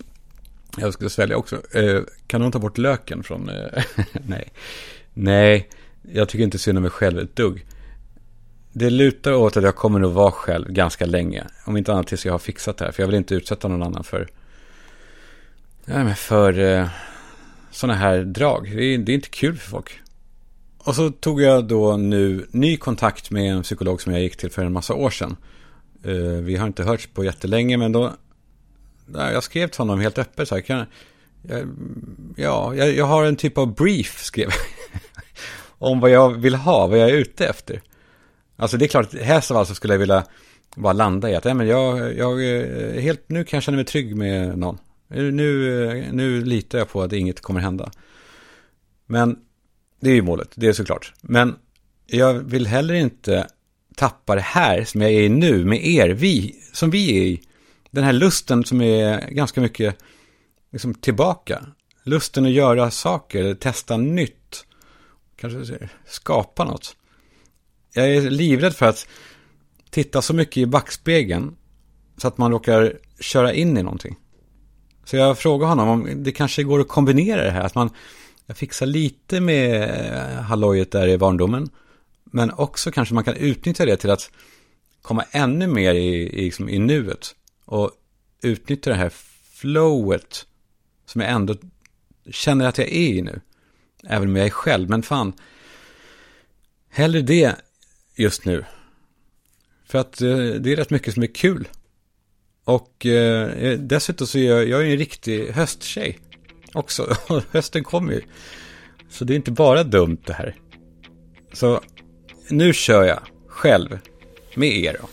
Jag 0.78 0.94
ska 0.94 1.10
svälja 1.10 1.38
också. 1.38 1.62
Eh, 1.78 2.02
kan 2.28 2.42
någon 2.42 2.52
ta 2.52 2.60
bort 2.60 2.78
löken 2.78 3.24
från... 3.24 3.50
Eh, 3.50 3.84
nej. 4.26 4.52
Nej, 5.14 5.70
jag 6.12 6.30
tycker 6.30 6.44
inte 6.44 6.58
synd 6.58 6.78
om 6.78 6.82
mig 6.82 6.92
själv 6.92 7.20
ett 7.20 7.36
dugg. 7.36 7.66
Det 8.72 8.90
lutar 8.90 9.34
åt 9.34 9.58
att 9.58 9.64
jag 9.64 9.76
kommer 9.76 10.02
att 10.02 10.14
vara 10.14 10.32
själv 10.32 10.72
ganska 10.72 11.06
länge. 11.06 11.48
Om 11.66 11.78
inte 11.78 11.94
annat 11.94 12.08
tills 12.08 12.26
jag 12.26 12.34
har 12.34 12.40
fixat 12.40 12.78
det 12.78 12.86
här. 12.86 12.92
För 12.92 13.04
jag 13.04 13.08
vill 13.08 13.16
inte 13.16 13.36
utsätta 13.36 13.68
någon 13.68 13.84
annan 13.84 14.04
för... 14.04 14.28
Nej, 15.86 16.04
men 16.04 16.16
för 16.16 16.60
eh, 16.60 16.88
sådana 17.72 18.00
här 18.00 18.18
drag. 18.18 18.72
Det 18.76 18.84
är, 18.84 18.98
det 18.98 19.12
är 19.12 19.16
inte 19.16 19.30
kul 19.30 19.58
för 19.58 19.70
folk. 19.70 20.00
Och 20.78 20.96
så 20.96 21.10
tog 21.12 21.42
jag 21.42 21.66
då 21.66 21.98
nu 21.98 22.48
ny 22.52 22.78
kontakt 22.78 23.32
med 23.32 23.54
en 23.54 23.64
psykolog 23.64 24.02
som 24.02 24.14
jag 24.14 24.22
gick 24.22 24.38
till 24.38 24.52
för 24.52 24.66
en 24.66 24.74
massa 24.74 24.94
år 24.94 25.10
sedan. 25.10 25.36
Uh, 26.06 26.42
vi 26.42 26.56
har 26.56 26.68
inte 26.68 26.84
hörts 26.84 27.08
på 27.08 27.24
jättelänge 27.24 27.78
men 27.78 27.92
då 27.92 28.14
jag 29.14 29.44
skrev 29.44 29.68
till 29.68 29.80
honom 29.80 30.00
helt 30.00 30.18
öppet 30.18 30.48
så 30.48 30.56
här, 30.56 30.62
kan, 30.62 30.86
jag, 31.42 31.68
ja, 32.36 32.76
jag, 32.76 32.96
jag, 32.96 33.06
har 33.06 33.24
en 33.26 33.36
typ 33.36 33.58
av 33.58 33.76
brief, 33.76 34.24
skrev 34.24 34.50
om 35.68 36.00
vad 36.00 36.10
jag 36.10 36.30
vill 36.30 36.56
ha, 36.56 36.88
vad 36.88 37.00
jag 37.00 37.10
är 37.10 37.14
ute 37.14 37.48
efter. 37.48 37.82
Alltså 38.56 38.78
det 38.78 38.86
är 38.86 38.88
klart, 38.88 39.14
helst 39.14 39.52
av 39.52 39.58
allt 39.58 39.68
så 39.68 39.76
skulle 39.76 39.94
jag 39.94 40.00
vilja 40.00 40.24
bara 40.76 40.94
landa 40.94 41.30
i 41.30 41.36
att, 41.36 41.44
nej 41.44 41.54
men 41.54 41.68
jag, 41.68 42.18
jag, 42.18 42.56
eh, 42.56 43.02
helt, 43.02 43.30
nu 43.30 43.44
kan 43.44 43.58
jag 43.58 43.64
känna 43.64 43.76
mig 43.76 43.86
trygg 43.86 44.16
med 44.16 44.58
någon. 44.58 44.78
Nu, 45.08 46.08
nu 46.12 46.44
litar 46.44 46.78
jag 46.78 46.90
på 46.90 47.02
att 47.02 47.14
inget 47.14 47.42
kommer 47.42 47.60
hända. 47.60 47.92
Men 49.06 49.40
det 50.00 50.10
är 50.10 50.16
ju 50.16 50.22
målet, 50.22 50.50
det 50.56 50.68
är 50.68 50.74
såklart. 50.74 51.14
Men 51.22 51.56
jag 52.06 52.34
vill 52.34 52.68
heller 52.68 52.94
inte 52.94 53.48
tappar 53.98 54.38
här 54.38 54.84
som 54.84 55.02
jag 55.02 55.12
är 55.12 55.22
i 55.22 55.30
nu 55.30 55.66
med 55.66 55.86
er, 55.86 56.10
vi, 56.10 56.56
som 56.74 56.90
vi 56.90 57.18
är 57.18 57.24
i 57.24 57.42
den 57.92 58.04
här 58.04 58.14
lusten 58.14 58.64
som 58.64 58.82
är 58.82 59.30
ganska 59.30 59.62
mycket 59.62 59.98
liksom, 60.72 60.94
tillbaka. 60.94 61.66
Lusten 62.04 62.46
att 62.46 62.52
göra 62.52 62.92
saker, 62.92 63.54
testa 63.54 63.98
nytt. 63.98 64.66
Kanske 65.36 65.90
skapa 66.06 66.64
något. 66.64 66.96
Jag 67.94 68.16
är 68.16 68.30
livrädd 68.30 68.76
för 68.76 68.86
att 68.86 69.08
titta 69.90 70.22
så 70.22 70.34
mycket 70.34 70.58
i 70.58 70.66
backspegeln 70.66 71.56
så 72.18 72.28
att 72.28 72.38
man 72.38 72.52
råkar 72.52 72.94
köra 73.20 73.54
in 73.54 73.78
i 73.78 73.84
någonting. 73.84 74.16
Så 75.06 75.16
jag 75.16 75.38
frågar 75.38 75.68
honom 75.68 75.90
om 75.90 76.24
det 76.24 76.32
kanske 76.32 76.64
går 76.64 76.80
att 76.80 76.88
kombinera 76.88 77.44
det 77.44 77.52
här. 77.52 77.62
Att 77.62 77.76
man 77.76 77.90
jag 78.46 78.58
fixar 78.58 78.86
lite 78.86 79.42
med 79.42 79.90
eh, 79.90 80.42
hallojet 80.42 80.92
där 80.92 81.08
i 81.08 81.18
barndomen. 81.18 81.70
Men 82.32 82.52
också 82.52 82.92
kanske 82.92 83.16
man 83.16 83.24
kan 83.24 83.36
utnyttja 83.36 83.86
det 83.86 83.98
till 83.98 84.10
att 84.10 84.32
komma 85.02 85.26
ännu 85.32 85.68
mer 85.68 85.94
i, 85.94 86.08
i, 86.08 86.44
liksom, 86.44 86.70
i 86.70 86.80
nuet 86.80 87.36
och 87.66 87.92
utnyttja 88.42 88.90
det 88.90 88.96
här 88.96 89.12
flowet 89.54 90.46
som 91.06 91.22
jag 91.22 91.32
ändå 91.32 91.56
känner 92.32 92.68
att 92.68 92.78
jag 92.78 92.88
är 92.88 92.92
i 92.92 93.22
nu. 93.22 93.42
Även 94.04 94.28
om 94.28 94.36
jag 94.36 94.46
är 94.46 94.50
själv, 94.50 94.90
men 94.90 95.04
fan. 95.04 95.34
Hellre 96.90 97.22
det 97.22 97.56
just 98.16 98.46
nu. 98.46 98.66
För 99.86 100.00
att 100.00 100.22
eh, 100.22 100.38
det 100.38 100.72
är 100.72 100.76
rätt 100.76 100.90
mycket 100.90 101.14
som 101.14 101.24
är 101.24 101.36
kul. 101.36 101.68
Och 102.64 103.06
eh, 103.06 103.50
eh 103.52 103.80
dessutom 103.80 104.28
så 104.28 104.38
är 104.38 104.44
jag, 104.44 104.68
jag 104.68 104.82
är 104.82 104.92
en 104.92 104.98
riktig 104.98 105.52
hösttjej 105.52 106.20
också. 106.74 107.16
Hösten 107.52 107.84
kommer 107.84 108.14
ju. 108.14 108.22
Så 109.10 109.26
det 109.26 109.34
är 109.34 109.36
inte 109.36 109.52
bara 109.52 109.84
dumt 109.84 110.22
det 110.26 110.34
här. 110.34 110.56
Så 111.54 111.82
nu 112.50 112.74
kör 112.74 113.04
jag 113.04 113.20
själv 113.48 114.00
med 114.56 114.70
er 114.70 114.98
då, 115.02 115.10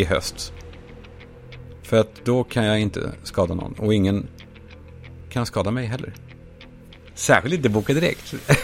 i 0.00 0.04
höst. 0.04 0.52
För 1.82 2.00
att 2.00 2.24
då 2.24 2.44
kan 2.44 2.64
jag 2.64 2.80
inte 2.80 3.12
skada 3.22 3.54
någon. 3.54 3.72
Och 3.72 3.94
ingen 3.94 4.26
kan 5.30 5.46
skada 5.46 5.70
mig 5.70 5.86
heller. 5.86 6.14
Särskilt 7.14 7.54
inte 7.54 7.68
Boka 7.68 7.94
Direkt. 7.94 8.34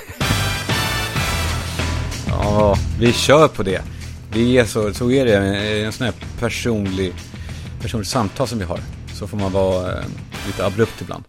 ja, 2.28 2.76
vi 3.00 3.12
kör 3.12 3.48
på 3.48 3.62
det. 3.62 3.82
Vi 4.32 4.58
är 4.58 4.64
så, 4.64 4.94
så 4.94 5.10
är 5.10 5.24
det 5.24 5.36
en 5.84 5.92
sån 5.92 6.04
här 6.04 6.14
personlig, 6.38 7.12
personlig 7.80 8.06
samtal 8.06 8.48
som 8.48 8.58
vi 8.58 8.64
har. 8.64 8.80
Så 9.14 9.26
får 9.26 9.36
man 9.36 9.52
vara 9.52 9.92
eh, 9.92 10.04
lite 10.46 10.66
abrupt 10.66 11.00
ibland. 11.00 11.24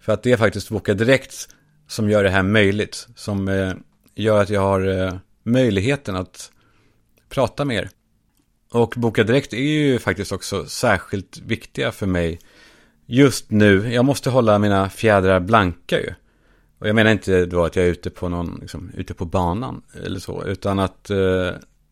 För 0.00 0.12
att 0.12 0.22
det 0.22 0.32
är 0.32 0.36
faktiskt 0.36 0.68
Boka 0.68 0.94
Direkt 0.94 1.48
som 1.88 2.10
gör 2.10 2.24
det 2.24 2.30
här 2.30 2.42
möjligt. 2.42 3.08
Som 3.14 3.48
eh, 3.48 3.72
gör 4.14 4.42
att 4.42 4.50
jag 4.50 4.60
har 4.60 5.04
eh, 5.04 5.14
möjligheten 5.46 6.16
att 6.16 6.50
prata 7.28 7.64
med 7.64 7.76
er. 7.76 7.90
Och 8.72 8.94
Boka 8.96 9.24
Direkt 9.24 9.52
är 9.52 9.56
ju 9.56 9.98
faktiskt 9.98 10.32
också 10.32 10.66
särskilt 10.66 11.38
viktiga 11.38 11.92
för 11.92 12.06
mig 12.06 12.38
just 13.06 13.50
nu. 13.50 13.92
Jag 13.94 14.04
måste 14.04 14.30
hålla 14.30 14.58
mina 14.58 14.90
fjädrar 14.90 15.40
blanka 15.40 16.00
ju. 16.00 16.14
Och 16.78 16.88
jag 16.88 16.94
menar 16.94 17.10
inte 17.10 17.46
då 17.46 17.64
att 17.64 17.76
jag 17.76 17.84
är 17.84 17.90
ute 17.90 18.10
på 18.10 18.28
någon, 18.28 18.58
liksom, 18.60 18.90
ute 18.96 19.14
på 19.14 19.24
banan 19.24 19.82
eller 20.04 20.20
så, 20.20 20.44
utan 20.44 20.78
att, 20.78 21.10
eh, 21.10 21.16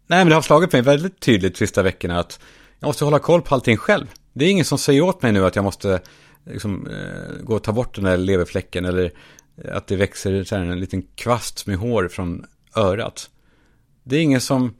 nej 0.06 0.18
men 0.18 0.28
det 0.28 0.34
har 0.34 0.42
slagit 0.42 0.72
mig 0.72 0.82
väldigt 0.82 1.20
tydligt 1.20 1.56
sista 1.56 1.82
veckorna 1.82 2.18
att 2.18 2.40
jag 2.80 2.86
måste 2.86 3.04
hålla 3.04 3.18
koll 3.18 3.42
på 3.42 3.54
allting 3.54 3.76
själv. 3.76 4.06
Det 4.32 4.44
är 4.44 4.50
ingen 4.50 4.64
som 4.64 4.78
säger 4.78 5.00
åt 5.00 5.22
mig 5.22 5.32
nu 5.32 5.46
att 5.46 5.56
jag 5.56 5.64
måste 5.64 6.00
liksom, 6.46 6.86
eh, 6.86 7.44
gå 7.44 7.54
och 7.54 7.62
ta 7.62 7.72
bort 7.72 7.94
den 7.94 8.04
där 8.04 8.16
leverfläcken 8.16 8.84
eller 8.84 9.12
att 9.72 9.86
det 9.86 9.96
växer 9.96 10.44
så 10.44 10.56
här, 10.56 10.62
en 10.62 10.80
liten 10.80 11.02
kvast 11.02 11.66
med 11.66 11.76
hår 11.76 12.08
från 12.08 12.46
örat. 12.76 13.30
Det 14.04 14.16
är 14.16 14.22
ingen 14.22 14.40
som 14.40 14.74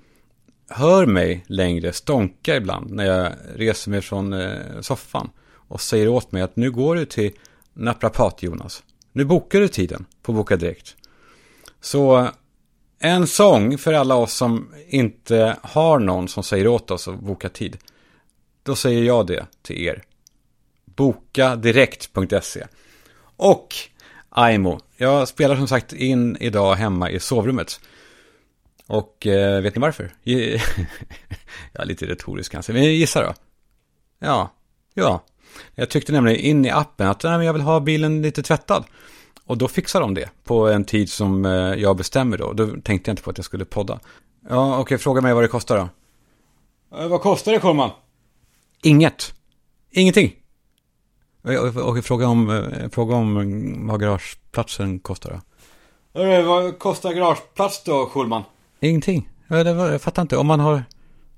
hör 0.69 1.07
mig 1.07 1.45
längre 1.47 1.93
stånka 1.93 2.57
ibland 2.57 2.91
när 2.91 3.05
jag 3.05 3.33
reser 3.55 3.91
mig 3.91 4.01
från 4.01 4.33
eh, 4.33 4.81
soffan 4.81 5.31
och 5.69 5.81
säger 5.81 6.09
åt 6.09 6.33
mig 6.33 6.43
att 6.43 6.57
nu 6.57 6.71
går 6.71 6.97
du 6.97 7.05
till 7.05 7.33
naprapat 7.73 8.43
Jonas. 8.43 8.83
Nu 9.13 9.25
bokar 9.25 9.61
du 9.61 9.69
tiden 9.69 10.07
på 10.23 10.33
Boka 10.33 10.57
Direkt. 10.57 10.97
Så 11.81 12.19
eh, 12.19 12.29
en 12.99 13.27
sång 13.27 13.79
för 13.79 13.93
alla 13.93 14.15
oss 14.15 14.35
som 14.35 14.75
inte 14.89 15.57
har 15.63 15.99
någon 15.99 16.29
som 16.29 16.43
säger 16.43 16.67
åt 16.67 16.91
oss 16.91 17.09
att 17.09 17.21
boka 17.21 17.49
tid. 17.49 17.77
Då 18.63 18.77
säger 18.77 19.03
jag 19.03 19.27
det 19.27 19.47
till 19.63 19.83
er. 19.83 20.03
Bokadirekt.se 20.85 22.67
Och 23.37 23.75
Aimo. 24.29 24.81
Jag 24.97 25.29
spelar 25.29 25.57
som 25.57 25.69
sagt 25.69 25.93
in 25.93 26.37
idag 26.41 26.75
hemma 26.75 27.11
i 27.11 27.21
sovrummet. 27.21 27.81
Och 28.87 29.27
eh, 29.27 29.63
vet 29.63 29.75
ni 29.75 29.81
varför? 29.81 30.13
jag 30.25 31.83
är 31.83 31.85
lite 31.85 32.07
retorisk 32.07 32.53
kanske, 32.53 32.73
men 32.73 32.85
gissa 32.85 33.23
då. 33.23 33.35
Ja, 34.19 34.51
ja. 34.95 35.25
Jag 35.75 35.91
tyckte 35.91 36.13
nämligen 36.13 36.41
in 36.41 36.65
i 36.65 36.71
appen 36.71 37.09
att 37.09 37.23
nej, 37.23 37.37
men 37.37 37.47
jag 37.47 37.53
vill 37.53 37.63
ha 37.63 37.81
bilen 37.81 38.23
lite 38.23 38.43
tvättad. 38.43 38.85
Och 39.45 39.59
då 39.59 39.69
fixar 39.69 40.01
de 40.01 40.15
det 40.15 40.31
på 40.45 40.69
en 40.69 40.85
tid 40.85 41.11
som 41.11 41.45
eh, 41.45 41.53
jag 41.53 41.97
bestämmer 41.97 42.39
då. 42.39 42.53
Då 42.53 42.67
tänkte 42.67 43.11
jag 43.11 43.13
inte 43.13 43.23
på 43.23 43.31
att 43.31 43.39
jag 43.39 43.45
skulle 43.45 43.65
podda. 43.65 44.01
Ja, 44.49 44.73
okej, 44.73 44.83
okay, 44.83 44.99
fråga 44.99 45.21
mig 45.21 45.35
vad 45.35 45.45
det 45.45 45.49
kostar 45.49 45.77
då. 45.79 45.89
Eh, 46.99 47.09
vad 47.09 47.21
kostar 47.21 47.53
det, 47.53 47.59
Korman? 47.59 47.91
Inget. 48.83 49.35
Ingenting. 49.91 50.37
Eh, 51.45 51.55
eh, 51.55 51.61
och, 51.61 51.89
och, 51.89 52.05
fråga, 52.05 52.29
om, 52.29 52.71
fråga 52.93 53.15
om 53.15 53.87
vad 53.87 54.01
garageplatsen 54.01 54.99
kostar 54.99 55.31
då. 55.31 55.41
Hörru, 56.21 56.43
vad 56.43 56.79
kostar 56.79 57.13
garageplats 57.13 57.85
då, 57.85 58.07
Schulman? 58.07 58.43
Ingenting. 58.85 59.29
Jag, 59.49 60.03
fattar 60.03 60.23
inte. 60.23 60.37
Om 60.37 60.47
man 60.47 60.61
har 60.61 60.85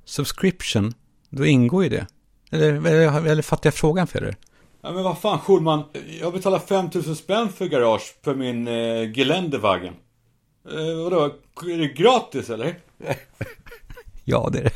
subscription, 0.04 0.94
då 1.30 1.46
ingår 1.46 1.82
ju 1.82 1.88
det. 1.88 2.06
Eller, 2.50 2.72
eller, 2.72 3.26
eller 3.26 3.42
fattar 3.42 3.66
jag 3.66 3.74
frågan 3.74 4.06
för 4.06 4.20
det? 4.20 4.36
Ja, 4.82 4.92
men 4.92 5.02
vad 5.02 5.18
fan, 5.18 5.38
Schulman. 5.38 5.84
Jag 6.20 6.32
betalar 6.32 6.58
5000 6.58 7.16
spänn 7.16 7.48
för 7.52 7.66
garage 7.66 8.14
för 8.24 8.34
min 8.34 8.68
eh, 8.68 9.12
Geländewagen. 9.12 9.94
Eh, 10.70 11.04
vadå, 11.04 11.24
är 11.62 11.78
det 11.78 11.88
gratis 11.88 12.50
eller? 12.50 12.78
ja, 14.24 14.48
det 14.52 14.58
är 14.58 14.64
det. 14.64 14.72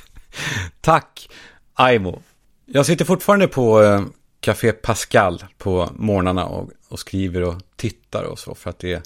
Tack, 0.81 1.31
Aimo. 1.75 2.23
Jag 2.67 2.87
sitter 2.87 3.05
fortfarande 3.05 3.49
på 3.49 3.83
eh, 3.83 4.03
Café 4.41 4.73
Pascal 4.73 5.45
på 5.59 5.89
morgnarna 5.97 6.47
och, 6.47 6.71
och, 6.89 6.99
skriver 6.99 7.43
och 7.43 7.55
tittar 7.77 8.23
och 8.23 8.39
så 8.39 8.55
för 8.55 8.71
att 8.71 8.79
det 8.79 8.93
är 8.93 9.03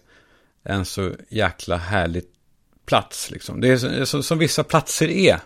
en 0.62 0.84
så 0.84 1.12
jäkla 1.28 1.76
härlig 1.76 2.24
plats 2.86 3.30
liksom. 3.30 3.60
Det 3.60 3.68
är 3.68 4.04
så, 4.04 4.22
som 4.22 4.38
vissa 4.38 4.64
platser 4.64 5.08
är. 5.08 5.40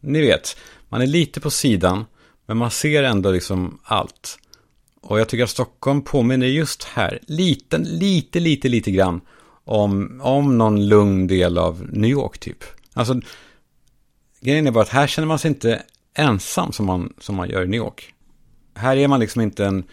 Ni 0.00 0.20
vet, 0.20 0.56
man 0.88 1.02
är 1.02 1.06
lite 1.06 1.40
på 1.40 1.50
sidan 1.50 2.04
men 2.46 2.56
man 2.56 2.70
ser 2.70 3.02
ändå 3.02 3.30
liksom 3.30 3.80
allt. 3.84 4.38
Och 5.00 5.20
jag 5.20 5.28
tycker 5.28 5.44
att 5.44 5.50
Stockholm 5.50 6.02
påminner 6.02 6.46
just 6.46 6.84
här, 6.84 7.18
lite, 7.22 7.78
lite, 7.78 8.40
lite, 8.40 8.68
lite 8.68 8.90
grann 8.90 9.20
om, 9.64 10.20
om 10.24 10.58
någon 10.58 10.88
lugn 10.88 11.26
del 11.26 11.58
av 11.58 11.88
New 11.92 12.10
York 12.10 12.38
typ. 12.38 12.64
Alltså, 12.92 13.20
grejen 14.40 14.66
är 14.66 14.70
bara 14.70 14.82
att 14.82 14.88
här 14.88 15.06
känner 15.06 15.28
man 15.28 15.38
sig 15.38 15.48
inte 15.48 15.82
ensam 16.14 16.72
som 16.72 16.86
man, 16.86 17.12
som 17.18 17.34
man 17.34 17.50
gör 17.50 17.64
i 17.64 17.68
New 17.68 17.78
York. 17.78 18.14
Här 18.74 18.96
är 18.96 19.08
man 19.08 19.20
liksom 19.20 19.42
inte 19.42 19.64
en 19.64 19.84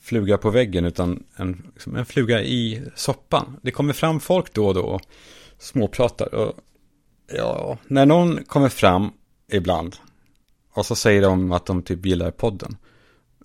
fluga 0.00 0.38
på 0.38 0.50
väggen 0.50 0.84
utan 0.84 1.24
en, 1.36 1.70
liksom 1.74 1.96
en 1.96 2.06
fluga 2.06 2.42
i 2.42 2.82
soppan. 2.94 3.56
Det 3.62 3.70
kommer 3.70 3.92
fram 3.92 4.20
folk 4.20 4.52
då 4.52 4.66
och 4.66 4.74
då 4.74 4.80
och 4.82 5.00
småpratar. 5.58 6.34
Och, 6.34 6.54
ja, 7.32 7.78
när 7.86 8.06
någon 8.06 8.44
kommer 8.44 8.68
fram 8.68 9.10
ibland 9.52 9.96
och 10.72 10.86
så 10.86 10.94
säger 10.94 11.22
de 11.22 11.52
att 11.52 11.66
de 11.66 11.82
typ 11.82 12.06
gillar 12.06 12.30
podden. 12.30 12.76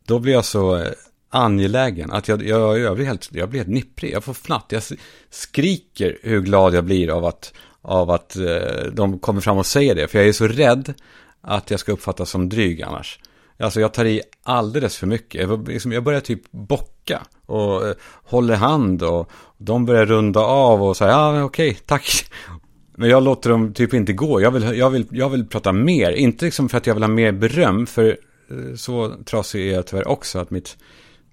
Då 0.06 0.20
blir 0.20 0.34
jag 0.34 0.46
så 0.46 0.78
eh, 0.78 0.92
angelägen 1.30 2.12
att 2.12 2.28
jag, 2.28 2.44
jag, 2.44 2.80
jag, 2.80 2.96
blir, 2.96 3.06
helt, 3.06 3.30
jag 3.32 3.50
blir 3.50 3.60
helt 3.60 3.74
nipprig. 3.74 4.14
Jag 4.14 4.24
får 4.24 4.34
fnatt. 4.34 4.66
Jag 4.70 4.84
skriker 5.30 6.18
hur 6.22 6.42
glad 6.42 6.74
jag 6.74 6.84
blir 6.84 7.10
av 7.10 7.26
att, 7.26 7.54
av 7.82 8.12
att 8.12 8.36
eh, 8.36 8.86
de 8.94 9.20
kommer 9.20 9.42
fram 9.42 9.58
och 9.58 9.66
säger 9.66 9.96
det. 9.96 10.08
För 10.08 10.20
jag 10.20 10.28
är 10.28 10.34
så 10.34 10.48
rädd 10.48 10.94
att 11.42 11.72
jag 11.72 11.80
ska 11.80 11.92
uppfattas 11.92 12.30
som 12.30 12.50
dryg 12.50 12.82
annars. 12.82 13.20
Alltså 13.64 13.80
jag 13.82 13.94
tar 13.94 14.06
i 14.06 14.22
alldeles 14.44 14.98
för 14.98 15.08
mycket. 15.08 15.42
Jag, 15.42 15.68
liksom, 15.68 16.04
börjar 16.04 16.20
typ 16.20 16.52
bocka 16.52 17.22
och 17.46 17.88
eh, 17.88 17.96
håller 18.24 18.56
hand 18.56 19.04
och 19.04 19.32
de 19.58 19.86
börjar 19.86 20.06
runda 20.06 20.40
av 20.40 20.84
och 20.84 20.98
säga 20.98 21.12
ja 21.12 21.44
okej, 21.44 21.78
tack. 21.86 22.26
Men 22.96 23.10
jag 23.10 23.24
låter 23.24 23.50
dem 23.50 23.74
typ 23.74 23.94
inte 23.94 24.14
gå. 24.14 24.42
Jag 24.42 24.52
vill, 24.52 24.78
jag 24.78 24.90
vill, 24.90 25.08
jag 25.12 25.30
vill 25.30 25.48
prata 25.48 25.72
mer. 25.72 26.12
Inte 26.12 26.46
liksom 26.46 26.70
för 26.70 26.78
att 26.78 26.88
jag 26.88 26.94
vill 26.94 27.04
ha 27.04 27.08
mer 27.08 27.32
beröm. 27.32 27.88
För 27.88 28.18
eh, 28.50 28.76
så 28.76 29.16
trasig 29.26 29.68
är 29.70 29.74
jag 29.74 29.88
tyvärr 29.88 30.08
också. 30.08 30.40
Att 30.40 30.50
mitt, 30.50 30.78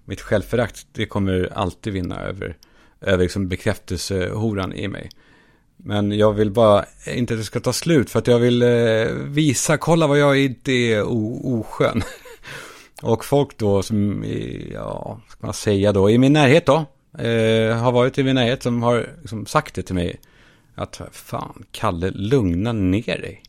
mitt 0.05 0.21
självförakt, 0.21 0.87
det 0.91 1.05
kommer 1.05 1.49
alltid 1.53 1.93
vinna 1.93 2.21
över, 2.21 2.57
över 3.01 3.23
liksom 3.23 3.47
bekräftelsehoran 3.47 4.73
i 4.73 4.87
mig. 4.87 5.09
Men 5.83 6.11
jag 6.11 6.33
vill 6.33 6.51
bara 6.51 6.85
inte 7.07 7.33
att 7.33 7.39
det 7.39 7.43
ska 7.43 7.59
ta 7.59 7.73
slut 7.73 8.09
för 8.09 8.19
att 8.19 8.27
jag 8.27 8.39
vill 8.39 8.61
eh, 8.61 9.05
visa, 9.25 9.77
kolla 9.77 10.07
vad 10.07 10.19
jag 10.19 10.39
inte 10.39 10.71
är 10.71 11.03
oskön. 11.45 12.03
Och 13.01 13.25
folk 13.25 13.57
då 13.57 13.83
som, 13.83 14.25
ja, 14.73 15.21
ska 15.27 15.45
man 15.45 15.53
säga 15.53 15.91
då, 15.91 16.09
i 16.09 16.17
min 16.17 16.33
närhet 16.33 16.65
då, 16.65 16.75
eh, 17.17 17.77
har 17.77 17.91
varit 17.91 18.17
i 18.17 18.23
min 18.23 18.35
närhet 18.35 18.63
som 18.63 18.83
har 18.83 19.09
liksom 19.21 19.45
sagt 19.45 19.75
det 19.75 19.83
till 19.83 19.95
mig. 19.95 20.19
Att 20.75 21.01
fan, 21.11 21.63
Kalle, 21.71 22.11
lugna 22.11 22.71
ner 22.71 23.21
dig. 23.21 23.43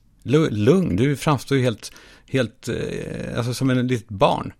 Lugn, 0.50 0.96
du 0.96 1.16
framstår 1.16 1.58
ju 1.58 1.64
helt, 1.64 1.92
helt, 2.28 2.68
eh, 2.68 3.36
alltså 3.36 3.54
som 3.54 3.70
en 3.70 3.86
litet 3.86 4.08
barn. 4.08 4.52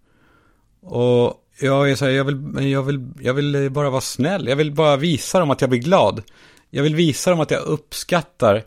Och 0.80 1.34
jag 1.60 1.90
är 1.90 1.96
så 1.96 2.04
här, 2.04 2.12
jag 2.12 2.24
vill, 2.24 2.70
jag 2.70 2.82
vill, 2.82 3.08
jag 3.20 3.34
vill 3.34 3.54
eh, 3.54 3.68
bara 3.68 3.90
vara 3.90 4.00
snäll. 4.00 4.48
Jag 4.48 4.56
vill 4.56 4.72
bara 4.72 4.96
visa 4.96 5.38
dem 5.38 5.50
att 5.50 5.60
jag 5.60 5.70
blir 5.70 5.80
glad. 5.80 6.22
Jag 6.70 6.82
vill 6.82 6.94
visa 6.94 7.30
dem 7.30 7.40
att 7.40 7.50
jag 7.50 7.62
uppskattar 7.62 8.64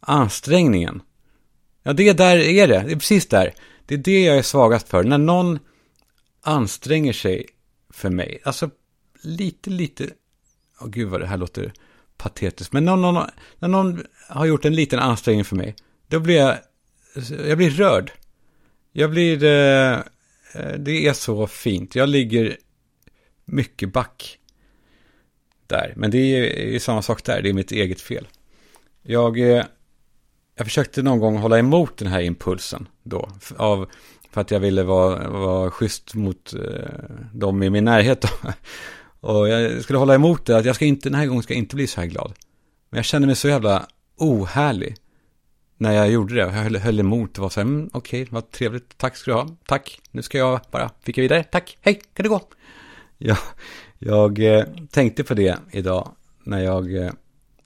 ansträngningen. 0.00 1.02
Ja, 1.82 1.92
det 1.92 2.12
där 2.12 2.36
är 2.36 2.68
det. 2.68 2.84
Det 2.86 2.92
är 2.92 2.96
precis 2.96 3.28
där. 3.28 3.54
Det 3.86 3.94
är 3.94 3.98
det 3.98 4.24
jag 4.24 4.38
är 4.38 4.42
svagast 4.42 4.88
för. 4.88 5.04
När 5.04 5.18
någon 5.18 5.58
anstränger 6.40 7.12
sig 7.12 7.46
för 7.90 8.10
mig. 8.10 8.40
Alltså, 8.44 8.70
lite, 9.22 9.70
lite... 9.70 10.10
Åh, 10.80 10.86
oh, 10.86 10.90
gud 10.90 11.08
vad 11.08 11.20
det 11.20 11.26
här 11.26 11.36
låter 11.36 11.72
patetiskt. 12.16 12.72
Men 12.72 12.84
när 12.84 12.96
någon, 12.96 13.30
när 13.58 13.68
någon 13.68 14.04
har 14.28 14.46
gjort 14.46 14.64
en 14.64 14.74
liten 14.74 14.98
ansträngning 14.98 15.44
för 15.44 15.56
mig, 15.56 15.76
då 16.08 16.20
blir 16.20 16.36
jag... 16.36 16.58
Jag 17.48 17.58
blir 17.58 17.70
rörd. 17.70 18.12
Jag 18.92 19.10
blir... 19.10 19.44
Eh, 19.44 19.92
eh 20.54 20.74
det 20.78 21.06
är 21.06 21.12
så 21.12 21.46
fint. 21.46 21.94
Jag 21.94 22.08
ligger 22.08 22.56
mycket 23.44 23.92
back 23.92 24.38
där. 25.66 25.92
Men 25.96 26.10
det 26.10 26.18
är 26.18 26.66
ju 26.66 26.80
samma 26.80 27.02
sak 27.02 27.24
där, 27.24 27.42
det 27.42 27.48
är 27.48 27.52
mitt 27.52 27.72
eget 27.72 28.00
fel. 28.00 28.28
Jag, 29.02 29.38
eh, 29.38 29.64
jag 30.54 30.66
försökte 30.66 31.02
någon 31.02 31.18
gång 31.18 31.36
hålla 31.36 31.58
emot 31.58 31.96
den 31.96 32.08
här 32.08 32.20
impulsen 32.20 32.88
då. 33.02 33.28
Av, 33.56 33.88
för 34.30 34.40
att 34.40 34.50
jag 34.50 34.60
ville 34.60 34.82
vara, 34.82 35.28
vara 35.28 35.70
schysst 35.70 36.14
mot 36.14 36.54
eh, 36.54 36.60
dem 37.32 37.62
i 37.62 37.70
min 37.70 37.84
närhet 37.84 38.20
då. 38.20 38.28
Och 39.28 39.48
jag 39.48 39.82
skulle 39.82 39.98
hålla 39.98 40.14
emot 40.14 40.46
det, 40.46 40.56
att 40.56 40.64
jag 40.64 40.76
ska 40.76 40.84
inte, 40.84 41.08
den 41.08 41.18
här 41.18 41.26
gången 41.26 41.42
ska 41.42 41.54
jag 41.54 41.58
inte 41.58 41.76
bli 41.76 41.86
så 41.86 42.00
här 42.00 42.08
glad. 42.08 42.32
Men 42.90 42.98
jag 42.98 43.04
kände 43.04 43.26
mig 43.26 43.36
så 43.36 43.48
jävla 43.48 43.86
ohärlig 44.16 44.96
när 45.76 45.92
jag 45.92 46.10
gjorde 46.10 46.34
det. 46.34 46.40
Jag 46.40 46.48
höll, 46.48 46.76
höll 46.76 47.00
emot 47.00 47.38
och 47.38 47.42
var 47.42 47.50
så 47.50 47.60
här, 47.60 47.66
mm, 47.66 47.90
okej, 47.92 48.22
okay, 48.22 48.32
vad 48.32 48.50
trevligt, 48.50 48.98
tack 48.98 49.16
ska 49.16 49.30
du 49.30 49.36
ha, 49.36 49.48
tack, 49.66 50.00
nu 50.10 50.22
ska 50.22 50.38
jag 50.38 50.60
bara 50.70 50.90
fika 51.02 51.20
vidare, 51.20 51.44
tack, 51.44 51.78
hej, 51.80 52.02
kan 52.14 52.22
du 52.22 52.28
gå? 52.28 52.40
Ja, 53.18 53.36
jag 53.98 54.38
eh, 54.38 54.64
tänkte 54.90 55.24
på 55.24 55.34
det 55.34 55.58
idag 55.70 56.10
när 56.44 56.58
jag 56.58 56.94
eh, 56.94 57.12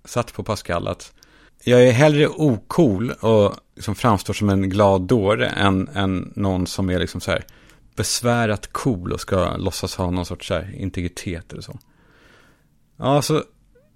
satt 0.05 0.33
på 0.33 0.42
Pascal 0.42 0.88
att 0.88 1.12
jag 1.64 1.88
är 1.88 1.92
hellre 1.92 2.29
ocool 2.29 3.11
och 3.11 3.55
liksom 3.75 3.94
framstår 3.94 4.35
som 4.35 4.49
en 4.49 4.71
glad 4.71 5.03
dåre 5.03 5.47
än, 5.47 5.88
än 5.88 6.33
någon 6.37 6.66
som 6.66 6.90
är 6.90 6.99
liksom 6.99 7.21
så 7.21 7.31
här 7.31 7.44
besvärat 7.97 8.73
cool 8.73 9.12
och 9.12 9.21
ska 9.21 9.57
låtsas 9.57 9.94
ha 9.94 10.11
någon 10.11 10.27
sorts 10.27 10.49
så 10.49 10.55
här 10.55 10.75
integritet 10.79 11.53
eller 11.53 11.62
så. 11.62 11.79
Ja, 12.97 13.23
så 13.23 13.42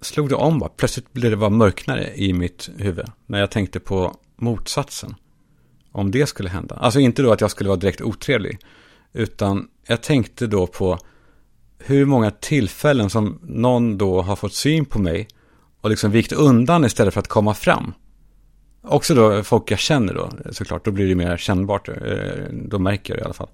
slog 0.00 0.28
det 0.28 0.34
om 0.34 0.58
bara. 0.58 0.70
Plötsligt 0.76 1.12
blev 1.12 1.30
det 1.30 1.36
bara 1.36 1.50
mörknare 1.50 2.14
i 2.14 2.32
mitt 2.32 2.70
huvud 2.76 3.06
när 3.26 3.40
jag 3.40 3.50
tänkte 3.50 3.80
på 3.80 4.16
motsatsen. 4.36 5.14
Om 5.92 6.10
det 6.10 6.26
skulle 6.26 6.48
hända. 6.48 6.74
Alltså 6.74 7.00
inte 7.00 7.22
då 7.22 7.32
att 7.32 7.40
jag 7.40 7.50
skulle 7.50 7.68
vara 7.68 7.80
direkt 7.80 8.00
otrevlig. 8.00 8.58
Utan 9.12 9.68
jag 9.86 10.02
tänkte 10.02 10.46
då 10.46 10.66
på 10.66 10.98
hur 11.78 12.04
många 12.04 12.30
tillfällen 12.30 13.10
som 13.10 13.38
någon 13.42 13.98
då 13.98 14.22
har 14.22 14.36
fått 14.36 14.54
syn 14.54 14.84
på 14.84 14.98
mig 14.98 15.28
och 15.82 15.90
liksom 15.90 16.10
vikt 16.10 16.32
undan 16.32 16.84
istället 16.84 17.14
för 17.14 17.20
att 17.20 17.28
komma 17.28 17.54
fram. 17.54 17.92
Också 18.82 19.14
då 19.14 19.42
folk 19.42 19.70
jag 19.70 19.78
känner 19.78 20.14
då, 20.14 20.30
såklart, 20.50 20.84
då 20.84 20.90
blir 20.90 21.08
det 21.08 21.14
mer 21.14 21.36
kännbart, 21.36 21.88
eh, 21.88 21.94
då 22.52 22.78
märker 22.78 23.14
jag 23.14 23.18
det 23.18 23.22
i 23.22 23.24
alla 23.24 23.34
fall. 23.34 23.48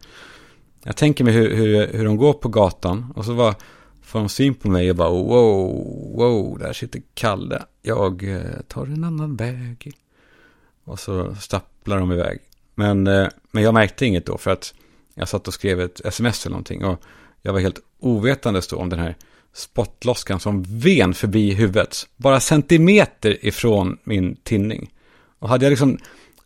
Jag 0.84 0.96
tänker 0.96 1.24
mig 1.24 1.32
hur, 1.32 1.56
hur, 1.56 1.86
hur 1.92 2.04
de 2.04 2.16
går 2.16 2.32
på 2.32 2.48
gatan 2.48 3.12
och 3.16 3.24
så 3.24 3.32
var, 3.32 3.54
får 4.02 4.18
de 4.18 4.28
syn 4.28 4.54
på 4.54 4.68
mig 4.68 4.90
och 4.90 4.96
bara 4.96 5.10
wow, 5.10 6.16
wow, 6.16 6.58
där 6.58 6.72
sitter 6.72 7.02
Kalle, 7.14 7.62
jag 7.82 8.34
eh, 8.34 8.60
tar 8.68 8.86
en 8.86 9.04
annan 9.04 9.36
väg. 9.36 9.92
Och 10.84 11.00
så 11.00 11.34
stapplar 11.34 11.98
de 11.98 12.12
iväg. 12.12 12.38
Men, 12.74 13.06
eh, 13.06 13.28
men 13.50 13.62
jag 13.62 13.74
märkte 13.74 14.06
inget 14.06 14.26
då 14.26 14.38
för 14.38 14.50
att 14.50 14.74
jag 15.14 15.28
satt 15.28 15.48
och 15.48 15.54
skrev 15.54 15.80
ett 15.80 16.00
sms 16.04 16.46
eller 16.46 16.52
någonting 16.54 16.84
och 16.84 17.02
jag 17.42 17.52
var 17.52 17.60
helt 17.60 17.80
ovetandes 17.98 18.68
då 18.68 18.76
om 18.76 18.88
den 18.88 18.98
här 18.98 19.16
spottloskan 19.58 20.40
som 20.40 20.64
ven 20.68 21.14
förbi 21.14 21.54
huvudet. 21.54 22.08
Bara 22.16 22.40
centimeter 22.40 23.46
ifrån 23.46 23.98
min 24.04 24.36
tinning. 24.36 24.92
Och 25.38 25.48
hade 25.48 25.64
jag 25.64 25.70
liksom 25.70 25.98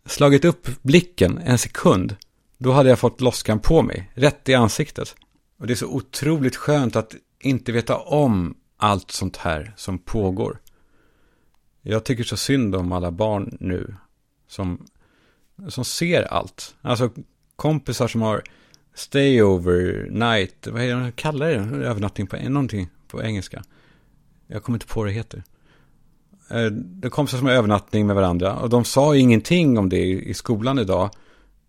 slagit 0.05 0.45
upp 0.45 0.67
blicken 0.81 1.37
en 1.37 1.57
sekund, 1.57 2.15
då 2.57 2.71
hade 2.71 2.89
jag 2.89 2.99
fått 2.99 3.21
loskan 3.21 3.59
på 3.59 3.81
mig, 3.81 4.11
rätt 4.13 4.49
i 4.49 4.53
ansiktet. 4.53 5.15
Och 5.57 5.67
det 5.67 5.73
är 5.73 5.75
så 5.75 5.87
otroligt 5.87 6.55
skönt 6.55 6.95
att 6.95 7.15
inte 7.39 7.71
veta 7.71 7.97
om 7.97 8.55
allt 8.77 9.11
sånt 9.11 9.37
här 9.37 9.73
som 9.77 9.99
pågår. 9.99 10.59
Jag 11.81 12.03
tycker 12.03 12.23
så 12.23 12.37
synd 12.37 12.75
om 12.75 12.91
alla 12.91 13.11
barn 13.11 13.57
nu 13.59 13.95
som, 14.47 14.85
som 15.69 15.85
ser 15.85 16.23
allt. 16.23 16.75
Alltså 16.81 17.09
kompisar 17.55 18.07
som 18.07 18.21
har 18.21 18.43
stay 18.93 19.41
over 19.41 20.07
night, 20.09 20.67
vad 20.67 20.81
är 20.81 20.87
det 20.87 21.01
de 21.01 21.11
kallar 21.11 21.49
det? 21.49 21.85
Övernattning 21.85 22.27
på 22.27 22.35
någonting 22.37 22.89
på 23.13 23.23
engelska. 23.23 23.63
Jag 24.47 24.63
kommer 24.63 24.75
inte 24.75 24.87
på 24.87 24.99
vad 24.99 25.09
det 25.09 25.13
heter. 25.13 25.43
Eh, 26.49 26.65
det 26.71 27.09
kom 27.09 27.27
så 27.27 27.37
som 27.37 27.47
en 27.47 27.53
övernattning 27.53 28.07
med 28.07 28.15
varandra. 28.15 28.55
Och 28.55 28.69
de 28.69 28.85
sa 28.85 29.15
ingenting 29.15 29.77
om 29.77 29.89
det 29.89 30.05
i 30.05 30.33
skolan 30.33 30.79
idag. 30.79 31.09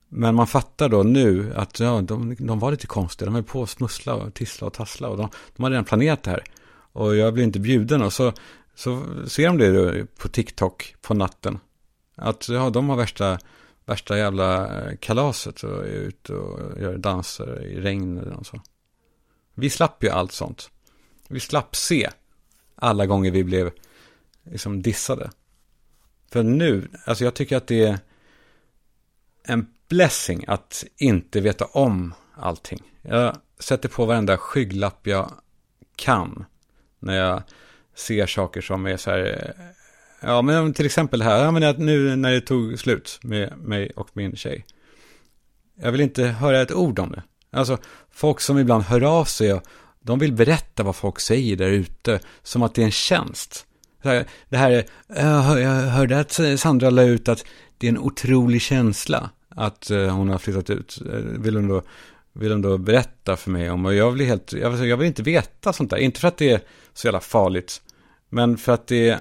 Men 0.09 0.35
man 0.35 0.46
fattar 0.46 0.88
då 0.88 1.02
nu 1.02 1.52
att 1.57 1.80
ja, 1.80 2.00
de, 2.00 2.37
de 2.38 2.59
var 2.59 2.70
lite 2.70 2.87
konstiga. 2.87 3.26
De 3.26 3.35
höll 3.35 3.44
på 3.44 3.62
att 3.62 3.70
smussla 3.70 4.14
och 4.14 4.35
tissla 4.35 4.66
och 4.66 4.72
tassla. 4.72 5.09
Och 5.09 5.16
de, 5.16 5.28
de 5.57 5.62
hade 5.62 5.72
redan 5.72 5.85
planerat 5.85 6.22
det 6.22 6.30
här. 6.30 6.44
Och 6.92 7.16
jag 7.16 7.35
blev 7.35 7.44
inte 7.44 7.61
bjuden. 7.61 8.02
Och 8.02 8.12
så, 8.12 8.33
så 8.74 9.02
ser 9.26 9.46
de 9.46 9.59
det 9.59 10.07
på 10.18 10.28
TikTok 10.28 10.94
på 11.02 11.14
natten. 11.14 11.59
Att 12.16 12.48
ja, 12.48 12.70
de 12.70 12.88
har 12.88 12.96
värsta, 12.96 13.38
värsta 13.85 14.18
jävla 14.18 14.80
eh, 14.83 14.96
kalaset. 15.00 15.62
Och 15.62 15.85
är 15.85 16.09
ute 16.09 16.35
och 16.35 16.80
gör 16.80 16.96
danser 16.96 17.66
i 17.66 17.80
regn 17.80 18.18
och 18.18 18.46
så. 18.46 18.61
Vi 19.54 19.70
slapp 19.70 20.04
ju 20.04 20.09
allt 20.09 20.33
sånt. 20.33 20.70
Vi 21.35 21.40
slapp 21.40 21.77
se 21.77 22.11
alla 22.75 23.07
gånger 23.07 23.31
vi 23.31 23.44
blev 23.44 23.70
liksom 24.44 24.83
dissade. 24.83 25.31
För 26.33 26.42
nu, 26.42 26.88
alltså 27.05 27.25
jag 27.25 27.35
tycker 27.35 27.57
att 27.57 27.66
det 27.66 27.85
är 27.85 27.99
en 29.42 29.66
blessing 29.88 30.44
att 30.49 30.85
inte 30.97 31.40
veta 31.40 31.64
om 31.64 32.14
allting. 32.35 32.83
Jag 33.03 33.37
sätter 33.59 33.88
på 33.88 34.05
varenda 34.05 34.37
skygglapp 34.37 35.07
jag 35.07 35.33
kan 35.97 36.44
när 36.99 37.16
jag 37.16 37.42
ser 37.94 38.27
saker 38.27 38.61
som 38.61 38.87
är 38.87 38.97
så 38.97 39.11
här, 39.11 39.55
eh, 39.59 39.64
ja 40.20 40.42
men 40.42 40.75
till 40.75 40.87
exempel 40.87 41.23
här, 41.23 41.44
ja 41.44 41.51
men 41.51 41.77
nu 41.87 42.16
när 42.16 42.33
det 42.33 42.40
tog 42.40 42.79
slut 42.79 43.18
med 43.23 43.59
mig 43.59 43.90
och 43.97 44.09
min 44.12 44.37
tjej. 44.37 44.66
Jag 45.75 45.92
vill 45.92 46.01
inte 46.01 46.25
höra 46.25 46.61
ett 46.61 46.73
ord 46.73 46.99
om 46.99 47.12
det. 47.12 47.23
Alltså 47.51 47.79
folk 48.11 48.40
som 48.40 48.59
ibland 48.59 48.85
hör 48.85 49.03
av 49.03 49.25
sig 49.25 49.53
och 49.53 49.62
de 50.05 50.19
vill 50.19 50.33
berätta 50.33 50.83
vad 50.83 50.97
folk 50.97 51.21
säger 51.21 51.57
där 51.57 51.71
ute 51.71 52.21
som 52.43 52.62
att 52.62 52.75
det 52.75 52.83
är 52.83 52.87
en 52.87 52.90
tjänst. 52.90 53.67
Det 54.49 54.57
här, 54.57 54.85
jag 55.09 55.71
hörde 55.71 56.21
att 56.21 56.40
Sandra 56.57 56.90
la 56.90 57.03
ut 57.03 57.29
att 57.29 57.45
det 57.79 57.87
är 57.87 57.88
en 57.88 57.99
otrolig 57.99 58.62
känsla 58.62 59.31
att 59.49 59.90
eh, 59.90 60.17
hon 60.17 60.29
har 60.29 60.38
flyttat 60.38 60.71
ut. 60.71 61.03
Eh, 61.12 61.19
vill 61.19 61.57
hon 61.57 61.69
då, 61.69 61.83
vill 62.33 62.53
hon 62.53 62.62
då 62.62 62.79
berätta 62.79 63.37
för 63.37 63.51
mig 63.51 63.71
om. 63.71 63.87
Och 63.87 63.95
jag 63.95 64.11
vill, 64.11 64.27
helt, 64.27 64.53
jag 64.53 64.71
vill, 64.71 64.88
jag 64.88 64.97
vill 64.97 65.07
inte 65.07 65.23
veta 65.23 65.73
sånt 65.73 65.90
där. 65.90 65.97
Inte 65.97 66.21
för 66.21 66.29
att 66.29 66.37
det 66.37 66.51
är 66.51 66.61
så 66.95 67.07
jävla 67.07 67.21
farligt. 67.21 67.83
Men 68.29 68.57
för 68.57 68.73
att 68.73 68.87
det 68.87 69.09
är 69.09 69.21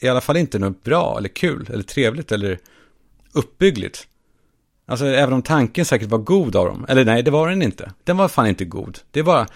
i 0.00 0.08
alla 0.08 0.20
fall 0.20 0.36
inte 0.36 0.58
något 0.58 0.82
bra 0.84 1.18
eller 1.18 1.28
kul 1.28 1.68
eller 1.72 1.82
trevligt 1.82 2.32
eller 2.32 2.58
uppbyggligt. 3.32 4.06
Alltså 4.86 5.06
även 5.06 5.34
om 5.34 5.42
tanken 5.42 5.84
säkert 5.84 6.08
var 6.08 6.18
god 6.18 6.56
av 6.56 6.66
dem. 6.66 6.86
Eller 6.88 7.04
nej, 7.04 7.22
det 7.22 7.30
var 7.30 7.48
den 7.48 7.62
inte. 7.62 7.92
Den 8.04 8.16
var 8.16 8.28
fan 8.28 8.46
inte 8.46 8.64
god. 8.64 8.98
Det 9.10 9.22
var 9.22 9.46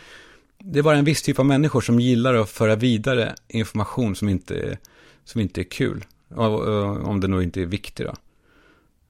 det 0.61 0.79
är 0.79 0.83
bara 0.83 0.97
en 0.97 1.05
viss 1.05 1.23
typ 1.23 1.39
av 1.39 1.47
människor 1.47 1.81
som 1.81 2.01
gillar 2.01 2.35
att 2.35 2.51
föra 2.51 2.77
vidare 2.77 3.35
information 3.49 4.17
som 4.17 4.29
inte, 4.29 4.79
som 5.25 5.41
inte 5.41 5.61
är 5.61 5.65
kul. 5.65 6.05
Eh, 6.31 7.09
om 7.09 7.21
det 7.21 7.29
nog 7.29 7.43
inte 7.43 7.63
är 7.63 7.67
viktigt 7.67 8.07
då. 8.07 8.15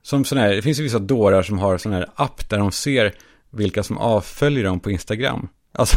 Som 0.02 0.24
sån 0.24 0.38
här, 0.38 0.54
det 0.54 0.62
finns 0.62 0.78
ju 0.78 0.82
vissa 0.82 0.98
dårar 0.98 1.42
som 1.42 1.58
har 1.58 1.78
sån 1.78 1.92
här 1.92 2.06
app 2.14 2.48
där 2.48 2.58
de 2.58 2.72
ser 2.72 3.14
vilka 3.50 3.82
som 3.82 3.98
avföljer 3.98 4.64
dem 4.64 4.80
på 4.80 4.90
Instagram. 4.90 5.48
Alltså, 5.72 5.96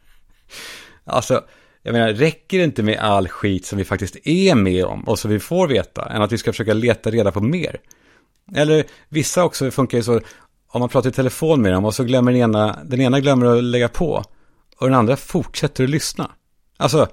alltså, 1.04 1.44
jag 1.82 1.92
menar, 1.92 2.12
räcker 2.12 2.58
det 2.58 2.64
inte 2.64 2.82
med 2.82 2.98
all 2.98 3.28
skit 3.28 3.66
som 3.66 3.78
vi 3.78 3.84
faktiskt 3.84 4.16
är 4.24 4.54
med 4.54 4.84
om 4.84 5.08
och 5.08 5.18
som 5.18 5.30
vi 5.30 5.40
får 5.40 5.68
veta, 5.68 6.04
än 6.04 6.22
att 6.22 6.32
vi 6.32 6.38
ska 6.38 6.52
försöka 6.52 6.74
leta 6.74 7.10
reda 7.10 7.32
på 7.32 7.40
mer? 7.40 7.80
Eller 8.54 8.84
vissa 9.08 9.44
också 9.44 9.70
funkar 9.70 9.98
ju 9.98 10.04
så, 10.04 10.20
om 10.68 10.80
man 10.80 10.88
pratar 10.88 11.10
i 11.10 11.12
telefon 11.12 11.62
med 11.62 11.72
dem 11.72 11.84
och 11.84 11.94
så 11.94 12.04
glömmer 12.04 12.32
den 12.32 12.40
ena, 12.40 12.78
den 12.84 13.00
ena 13.00 13.20
glömmer 13.20 13.46
att 13.46 13.64
lägga 13.64 13.88
på 13.88 14.24
och 14.78 14.88
den 14.88 14.98
andra 14.98 15.16
fortsätter 15.16 15.84
att 15.84 15.90
lyssna. 15.90 16.30
Alltså, 16.76 17.08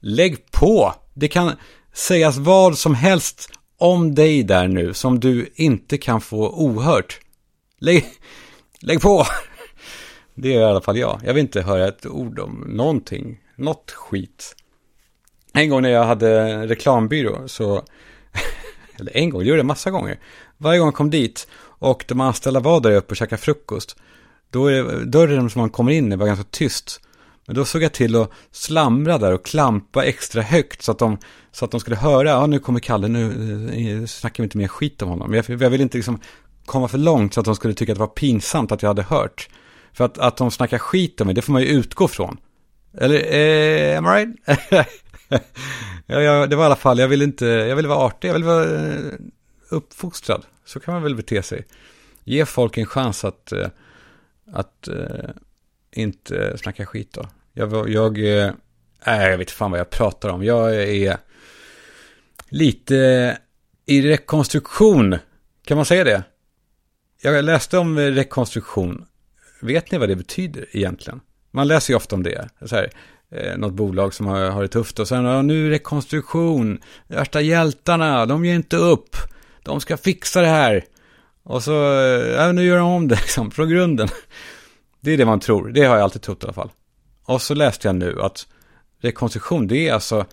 lägg 0.00 0.50
på! 0.50 0.94
Det 1.14 1.28
kan 1.28 1.52
sägas 1.92 2.36
vad 2.36 2.78
som 2.78 2.94
helst 2.94 3.50
om 3.78 4.14
dig 4.14 4.42
där 4.42 4.68
nu 4.68 4.94
som 4.94 5.20
du 5.20 5.52
inte 5.54 5.98
kan 5.98 6.20
få 6.20 6.48
ohört. 6.48 7.20
Lägg, 7.78 8.04
lägg 8.80 9.00
på! 9.00 9.26
Det 10.34 10.54
är 10.54 10.60
i 10.60 10.64
alla 10.64 10.80
fall 10.80 10.98
jag. 10.98 11.20
Jag 11.24 11.34
vill 11.34 11.40
inte 11.40 11.62
höra 11.62 11.88
ett 11.88 12.06
ord 12.06 12.38
om 12.38 12.64
någonting. 12.68 13.40
Något 13.56 13.90
skit. 13.90 14.56
En 15.52 15.70
gång 15.70 15.82
när 15.82 15.90
jag 15.90 16.04
hade 16.04 16.66
reklambyrå 16.66 17.48
så... 17.48 17.84
Eller 18.98 19.16
en 19.16 19.30
gång, 19.30 19.40
det 19.40 19.48
gjorde 19.48 19.58
jag 19.58 19.66
massa 19.66 19.90
gånger. 19.90 20.20
Varje 20.56 20.78
gång 20.78 20.86
jag 20.86 20.94
kom 20.94 21.10
dit 21.10 21.48
och 21.60 22.04
de 22.08 22.20
anställda 22.20 22.60
var 22.60 22.80
där 22.80 22.92
uppe 22.92 23.10
och 23.10 23.16
käkade 23.16 23.42
frukost 23.42 23.96
då 24.50 24.66
är 24.66 25.04
dörren 25.04 25.50
som 25.50 25.60
man 25.60 25.70
kommer 25.70 25.92
in 25.92 26.12
i 26.12 26.16
var 26.16 26.26
ganska 26.26 26.44
tyst. 26.50 27.00
Men 27.46 27.56
då 27.56 27.64
såg 27.64 27.82
jag 27.82 27.92
till 27.92 28.16
att 28.16 28.30
slamra 28.50 29.18
där 29.18 29.32
och 29.32 29.44
klampa 29.44 30.04
extra 30.04 30.42
högt 30.42 30.82
så 30.82 30.92
att 30.92 30.98
de, 30.98 31.18
så 31.52 31.64
att 31.64 31.70
de 31.70 31.80
skulle 31.80 31.96
höra, 31.96 32.28
ja 32.28 32.46
nu 32.46 32.58
kommer 32.58 32.80
Kalle, 32.80 33.08
nu 33.08 33.24
eh, 33.72 33.88
eh, 33.88 34.06
snackar 34.06 34.42
vi 34.42 34.44
inte 34.44 34.58
mer 34.58 34.68
skit 34.68 35.02
om 35.02 35.08
honom. 35.08 35.34
Jag, 35.34 35.44
jag 35.48 35.70
ville 35.70 35.82
inte 35.82 35.98
liksom 35.98 36.20
komma 36.66 36.88
för 36.88 36.98
långt 36.98 37.34
så 37.34 37.40
att 37.40 37.46
de 37.46 37.54
skulle 37.56 37.74
tycka 37.74 37.92
att 37.92 37.98
det 37.98 38.00
var 38.00 38.06
pinsamt 38.06 38.72
att 38.72 38.82
jag 38.82 38.90
hade 38.90 39.02
hört. 39.02 39.48
För 39.92 40.04
att, 40.04 40.18
att 40.18 40.36
de 40.36 40.50
snackar 40.50 40.78
skit 40.78 41.20
om 41.20 41.26
mig, 41.26 41.34
det 41.34 41.42
får 41.42 41.52
man 41.52 41.62
ju 41.62 41.68
utgå 41.68 42.08
från. 42.08 42.36
Eller, 42.94 43.18
eh, 43.18 43.98
am 43.98 44.06
I 44.06 44.08
right? 44.08 44.28
ja, 46.06 46.20
ja, 46.20 46.46
det 46.46 46.56
var 46.56 46.64
i 46.64 46.66
alla 46.66 46.76
fall, 46.76 46.98
jag 46.98 47.08
ville 47.08 47.24
inte, 47.24 47.46
jag 47.46 47.76
ville 47.76 47.88
vara 47.88 47.98
artig, 47.98 48.28
jag 48.28 48.34
ville 48.34 48.46
vara 48.46 48.64
eh, 48.64 49.12
uppfostrad. 49.68 50.44
Så 50.64 50.80
kan 50.80 50.94
man 50.94 51.02
väl 51.02 51.14
bete 51.14 51.42
sig. 51.42 51.66
Ge 52.24 52.46
folk 52.46 52.78
en 52.78 52.86
chans 52.86 53.24
att, 53.24 53.52
eh, 53.52 53.66
att 54.52 54.88
eh, 54.88 55.30
inte 55.92 56.58
snacka 56.58 56.86
skit 56.86 57.12
då. 57.12 57.28
Jag, 57.52 57.90
jag, 57.90 58.18
eh, 58.18 58.52
jag 59.04 59.38
vet 59.38 59.50
fan 59.50 59.70
vad 59.70 59.80
jag 59.80 59.90
pratar 59.90 60.28
om. 60.28 60.44
Jag 60.44 60.74
är 60.74 61.16
lite 62.48 63.38
i 63.86 64.02
rekonstruktion. 64.02 65.18
Kan 65.64 65.76
man 65.76 65.86
säga 65.86 66.04
det? 66.04 66.22
Jag 67.22 67.44
läste 67.44 67.78
om 67.78 67.98
rekonstruktion. 67.98 69.04
Vet 69.60 69.90
ni 69.90 69.98
vad 69.98 70.08
det 70.08 70.16
betyder 70.16 70.66
egentligen? 70.72 71.20
Man 71.50 71.68
läser 71.68 71.92
ju 71.92 71.96
ofta 71.96 72.16
om 72.16 72.22
det. 72.22 72.48
Så 72.66 72.76
här, 72.76 72.90
eh, 73.30 73.58
något 73.58 73.72
bolag 73.72 74.14
som 74.14 74.26
har, 74.26 74.50
har 74.50 74.62
det 74.62 74.68
tufft 74.68 74.98
och 74.98 75.08
sen 75.08 75.24
ja, 75.24 75.42
nu 75.42 75.70
rekonstruktion. 75.70 76.80
Värsta 77.06 77.40
hjältarna, 77.40 78.26
de 78.26 78.44
ger 78.44 78.54
inte 78.54 78.76
upp. 78.76 79.16
De 79.62 79.80
ska 79.80 79.96
fixa 79.96 80.40
det 80.40 80.46
här. 80.46 80.84
Och 81.48 81.62
så, 81.62 81.72
ja, 82.36 82.52
nu 82.52 82.64
gör 82.64 82.76
de 82.76 82.88
om 82.88 83.08
det 83.08 83.14
liksom, 83.20 83.50
från 83.50 83.68
grunden. 83.68 84.08
Det 85.00 85.12
är 85.12 85.16
det 85.16 85.24
man 85.24 85.40
tror. 85.40 85.68
Det 85.68 85.84
har 85.84 85.96
jag 85.96 86.04
alltid 86.04 86.22
trott 86.22 86.42
i 86.42 86.46
alla 86.46 86.52
fall. 86.52 86.70
Och 87.24 87.42
så 87.42 87.54
läste 87.54 87.88
jag 87.88 87.96
nu 87.96 88.22
att 88.22 88.46
rekonstruktion, 89.00 89.66
det 89.66 89.88
är 89.88 89.94
alltså 89.94 90.26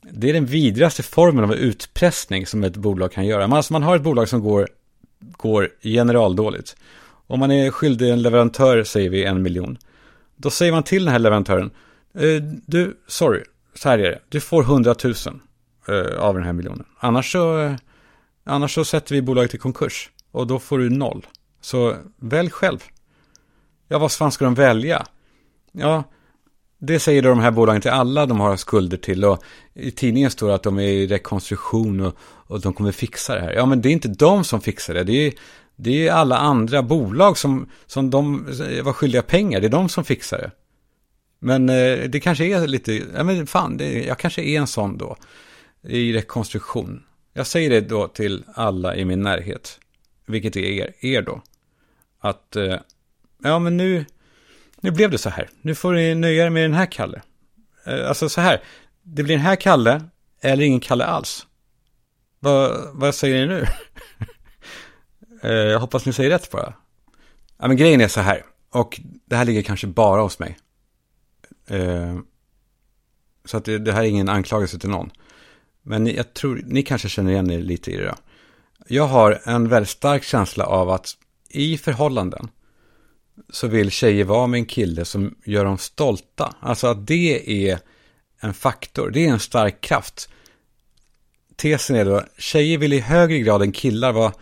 det 0.00 0.28
är 0.28 0.32
den 0.32 0.46
vidrigaste 0.46 1.02
formen 1.02 1.44
av 1.44 1.54
utpressning 1.54 2.46
som 2.46 2.64
ett 2.64 2.76
bolag 2.76 3.12
kan 3.12 3.26
göra. 3.26 3.46
Man, 3.46 3.56
alltså 3.56 3.72
man 3.72 3.82
har 3.82 3.96
ett 3.96 4.02
bolag 4.02 4.28
som 4.28 4.40
går, 4.40 4.68
går 5.20 5.70
generaldåligt. 5.82 6.76
Om 7.26 7.40
man 7.40 7.50
är 7.50 7.70
skyldig 7.70 8.10
en 8.10 8.22
leverantör, 8.22 8.84
säger 8.84 9.10
vi 9.10 9.24
en 9.24 9.42
miljon. 9.42 9.78
Då 10.36 10.50
säger 10.50 10.72
man 10.72 10.82
till 10.82 11.04
den 11.04 11.12
här 11.12 11.18
leverantören, 11.18 11.70
eh, 12.14 12.42
du, 12.66 12.96
sorry, 13.06 13.42
så 13.74 13.88
här 13.88 13.98
är 13.98 14.10
det, 14.10 14.18
du 14.28 14.40
får 14.40 14.62
hundratusen 14.62 15.40
eh, 15.88 16.20
av 16.20 16.34
den 16.34 16.42
här 16.42 16.52
miljonen. 16.52 16.84
Annars 16.98 17.32
så, 17.32 17.60
eh, 17.60 17.74
annars 18.44 18.74
så 18.74 18.84
sätter 18.84 19.14
vi 19.14 19.22
bolaget 19.22 19.54
i 19.54 19.58
konkurs 19.58 20.10
och 20.30 20.46
då 20.46 20.58
får 20.58 20.78
du 20.78 20.90
noll. 20.90 21.26
Så 21.60 21.96
välj 22.16 22.50
själv. 22.50 22.84
Ja, 23.88 23.98
vad 23.98 24.12
fan 24.12 24.32
ska 24.32 24.44
de 24.44 24.54
välja? 24.54 25.06
Ja, 25.72 26.04
det 26.78 27.00
säger 27.00 27.22
då 27.22 27.28
de 27.28 27.40
här 27.40 27.50
bolagen 27.50 27.82
till 27.82 27.90
alla 27.90 28.26
de 28.26 28.40
har 28.40 28.56
skulder 28.56 28.96
till. 28.96 29.24
Och 29.24 29.42
i 29.74 29.90
tidningen 29.90 30.30
står 30.30 30.48
det 30.48 30.54
att 30.54 30.62
de 30.62 30.78
är 30.78 30.82
i 30.82 31.06
rekonstruktion 31.06 32.00
och, 32.00 32.16
och 32.20 32.60
de 32.60 32.72
kommer 32.72 32.92
fixa 32.92 33.34
det 33.34 33.40
här. 33.40 33.52
Ja, 33.52 33.66
men 33.66 33.82
det 33.82 33.88
är 33.88 33.92
inte 33.92 34.08
de 34.08 34.44
som 34.44 34.60
fixar 34.60 34.94
det. 34.94 35.04
Det 35.04 35.26
är, 35.26 35.32
det 35.76 36.08
är 36.08 36.12
alla 36.12 36.36
andra 36.38 36.82
bolag 36.82 37.38
som, 37.38 37.68
som 37.86 38.10
de 38.10 38.48
eh, 38.48 38.84
var 38.84 38.92
skyldiga 38.92 39.22
pengar. 39.22 39.60
Det 39.60 39.66
är 39.66 39.70
de 39.70 39.88
som 39.88 40.04
fixar 40.04 40.38
det. 40.38 40.50
Men 41.38 41.68
eh, 41.68 41.98
det 42.08 42.20
kanske 42.20 42.44
är 42.44 42.66
lite, 42.66 42.92
ja 43.14 43.24
men 43.24 43.46
fan, 43.46 43.76
det, 43.76 44.04
jag 44.04 44.18
kanske 44.18 44.42
är 44.42 44.58
en 44.60 44.66
sån 44.66 44.98
då. 44.98 45.16
I 45.82 46.12
rekonstruktion. 46.12 47.02
Jag 47.32 47.46
säger 47.46 47.70
det 47.70 47.80
då 47.80 48.08
till 48.08 48.44
alla 48.54 48.96
i 48.96 49.04
min 49.04 49.22
närhet. 49.22 49.78
Vilket 50.28 50.56
är 50.56 50.60
er, 50.60 50.92
er 51.00 51.22
då. 51.22 51.42
Att 52.20 52.56
eh, 52.56 52.76
ja 53.42 53.58
men 53.58 53.76
nu, 53.76 54.04
nu 54.80 54.90
blev 54.90 55.10
det 55.10 55.18
så 55.18 55.30
här. 55.30 55.48
Nu 55.62 55.74
får 55.74 55.92
ni 55.92 56.14
nöja 56.14 56.46
er 56.46 56.50
med 56.50 56.62
den 56.62 56.74
här 56.74 56.86
Kalle. 56.86 57.22
Eh, 57.86 58.08
alltså 58.08 58.28
så 58.28 58.40
här, 58.40 58.62
det 59.02 59.22
blir 59.22 59.36
den 59.36 59.44
här 59.44 59.56
Kalle 59.56 60.02
eller 60.40 60.64
ingen 60.64 60.80
Kalle 60.80 61.04
alls. 61.04 61.46
Vad, 62.40 62.88
vad 62.92 63.14
säger 63.14 63.46
ni 63.46 63.54
nu? 63.54 63.64
Eh, 65.42 65.50
jag 65.50 65.80
hoppas 65.80 66.06
ni 66.06 66.12
säger 66.12 66.30
rätt 66.30 66.50
bara. 66.50 66.74
Ja 67.58 67.68
men 67.68 67.76
grejen 67.76 68.00
är 68.00 68.08
så 68.08 68.20
här, 68.20 68.42
och 68.70 69.00
det 69.24 69.36
här 69.36 69.44
ligger 69.44 69.62
kanske 69.62 69.86
bara 69.86 70.22
hos 70.22 70.38
mig. 70.38 70.58
Eh, 71.66 72.18
så 73.44 73.56
att 73.56 73.64
det, 73.64 73.78
det 73.78 73.92
här 73.92 74.02
är 74.02 74.06
ingen 74.06 74.28
anklagelse 74.28 74.78
till 74.78 74.88
någon. 74.88 75.10
Men 75.82 76.06
jag 76.06 76.34
tror, 76.34 76.62
ni 76.64 76.82
kanske 76.82 77.08
känner 77.08 77.30
igen 77.30 77.50
er 77.50 77.58
lite 77.58 77.90
i 77.90 77.96
det. 77.96 78.04
Då. 78.04 78.14
Jag 78.90 79.06
har 79.06 79.40
en 79.44 79.68
väldigt 79.68 79.90
stark 79.90 80.24
känsla 80.24 80.66
av 80.66 80.90
att 80.90 81.16
i 81.48 81.78
förhållanden 81.78 82.48
så 83.50 83.66
vill 83.66 83.90
tjejer 83.90 84.24
vara 84.24 84.46
med 84.46 84.58
en 84.58 84.66
kille 84.66 85.04
som 85.04 85.34
gör 85.44 85.64
dem 85.64 85.78
stolta. 85.78 86.54
Alltså 86.60 86.86
att 86.86 87.06
det 87.06 87.68
är 87.70 87.78
en 88.40 88.54
faktor, 88.54 89.10
det 89.10 89.26
är 89.26 89.30
en 89.30 89.40
stark 89.40 89.80
kraft. 89.80 90.28
Tesen 91.56 91.96
är 91.96 92.04
då, 92.04 92.22
tjejer 92.38 92.78
vill 92.78 92.92
i 92.92 93.00
högre 93.00 93.38
grad 93.38 93.62
än 93.62 93.72
killar 93.72 94.12
vara 94.12 94.32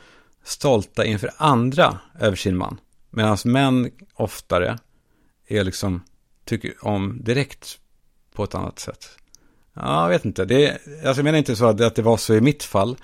stolta 0.44 1.04
inför 1.04 1.30
andra 1.36 1.98
över 2.20 2.36
sin 2.36 2.56
man. 2.56 2.80
Medan 3.10 3.38
män 3.44 3.90
oftare 4.14 4.78
är 5.46 5.64
liksom, 5.64 6.02
tycker 6.44 6.86
om 6.86 7.24
direkt 7.24 7.78
på 8.32 8.44
ett 8.44 8.54
annat 8.54 8.78
sätt. 8.78 9.08
Ja, 9.74 10.02
jag 10.02 10.08
vet 10.08 10.24
inte. 10.24 10.44
Det, 10.44 10.70
alltså 10.70 11.18
jag 11.18 11.24
menar 11.24 11.38
inte 11.38 11.56
så 11.56 11.66
att, 11.66 11.80
att 11.80 11.94
det 11.94 12.02
var 12.02 12.16
så 12.16 12.34
i 12.34 12.40
mitt 12.40 12.62
fall. 12.62 12.96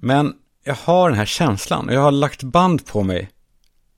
Men 0.00 0.34
jag 0.64 0.74
har 0.74 1.08
den 1.08 1.18
här 1.18 1.26
känslan 1.26 1.88
och 1.88 1.94
jag 1.94 2.00
har 2.00 2.10
lagt 2.10 2.42
band 2.42 2.86
på 2.86 3.02
mig 3.02 3.30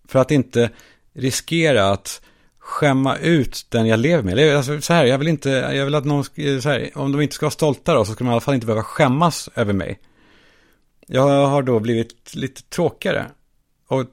för 0.09 0.19
att 0.19 0.31
inte 0.31 0.71
riskera 1.13 1.91
att 1.91 2.21
skämma 2.59 3.17
ut 3.17 3.67
den 3.69 3.87
jag 3.87 3.99
lever 3.99 4.23
med. 4.23 4.57
Alltså, 4.57 4.81
så 4.81 4.93
här, 4.93 5.05
jag 5.05 5.19
vill 5.19 5.29
inte, 5.29 5.51
jag 5.51 5.85
vill 5.85 5.95
att 5.95 6.05
någon, 6.05 6.25
så 6.63 6.69
här, 6.69 6.91
om 6.95 7.13
de 7.13 7.21
inte 7.21 7.35
ska 7.35 7.47
vara 7.47 7.51
stolta 7.51 7.95
då, 7.95 8.05
så 8.05 8.13
ska 8.13 8.25
de 8.25 8.29
i 8.29 8.33
alla 8.33 8.41
fall 8.41 8.55
inte 8.55 8.67
behöva 8.67 8.83
skämmas 8.83 9.49
över 9.55 9.73
mig. 9.73 10.01
Jag 11.07 11.47
har 11.47 11.63
då 11.63 11.81
blivit 11.81 12.35
lite 12.35 12.63
tråkigare 12.63 13.27
och 13.89 14.05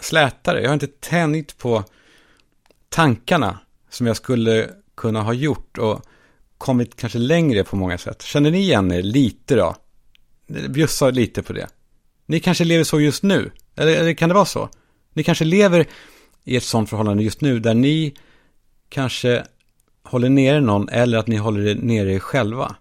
slätare. 0.00 0.62
Jag 0.62 0.68
har 0.68 0.74
inte 0.74 0.86
tänkt 0.86 1.58
på 1.58 1.84
tankarna 2.88 3.58
som 3.90 4.06
jag 4.06 4.16
skulle 4.16 4.70
kunna 4.94 5.22
ha 5.22 5.32
gjort 5.32 5.78
och 5.78 6.02
kommit 6.58 6.96
kanske 6.96 7.18
längre 7.18 7.64
på 7.64 7.76
många 7.76 7.98
sätt. 7.98 8.22
Känner 8.22 8.50
ni 8.50 8.58
igen 8.58 8.92
er 8.92 9.02
lite 9.02 9.56
då? 9.56 9.74
Bjussa 10.46 11.10
lite 11.10 11.42
på 11.42 11.52
det. 11.52 11.68
Ni 12.26 12.40
kanske 12.40 12.64
lever 12.64 12.84
så 12.84 13.00
just 13.00 13.22
nu, 13.22 13.50
eller, 13.76 13.92
eller 13.92 14.14
kan 14.14 14.28
det 14.28 14.34
vara 14.34 14.44
så? 14.44 14.68
Ni 15.12 15.22
kanske 15.22 15.44
lever 15.44 15.86
i 16.44 16.56
ett 16.56 16.62
sånt 16.64 16.90
förhållande 16.90 17.22
just 17.22 17.40
nu 17.40 17.60
där 17.60 17.74
ni 17.74 18.14
kanske 18.88 19.44
håller 20.02 20.28
nere 20.28 20.60
någon 20.60 20.88
eller 20.88 21.18
att 21.18 21.26
ni 21.26 21.36
håller 21.36 21.74
nere 21.74 22.12
er 22.12 22.18
själva. 22.18 22.76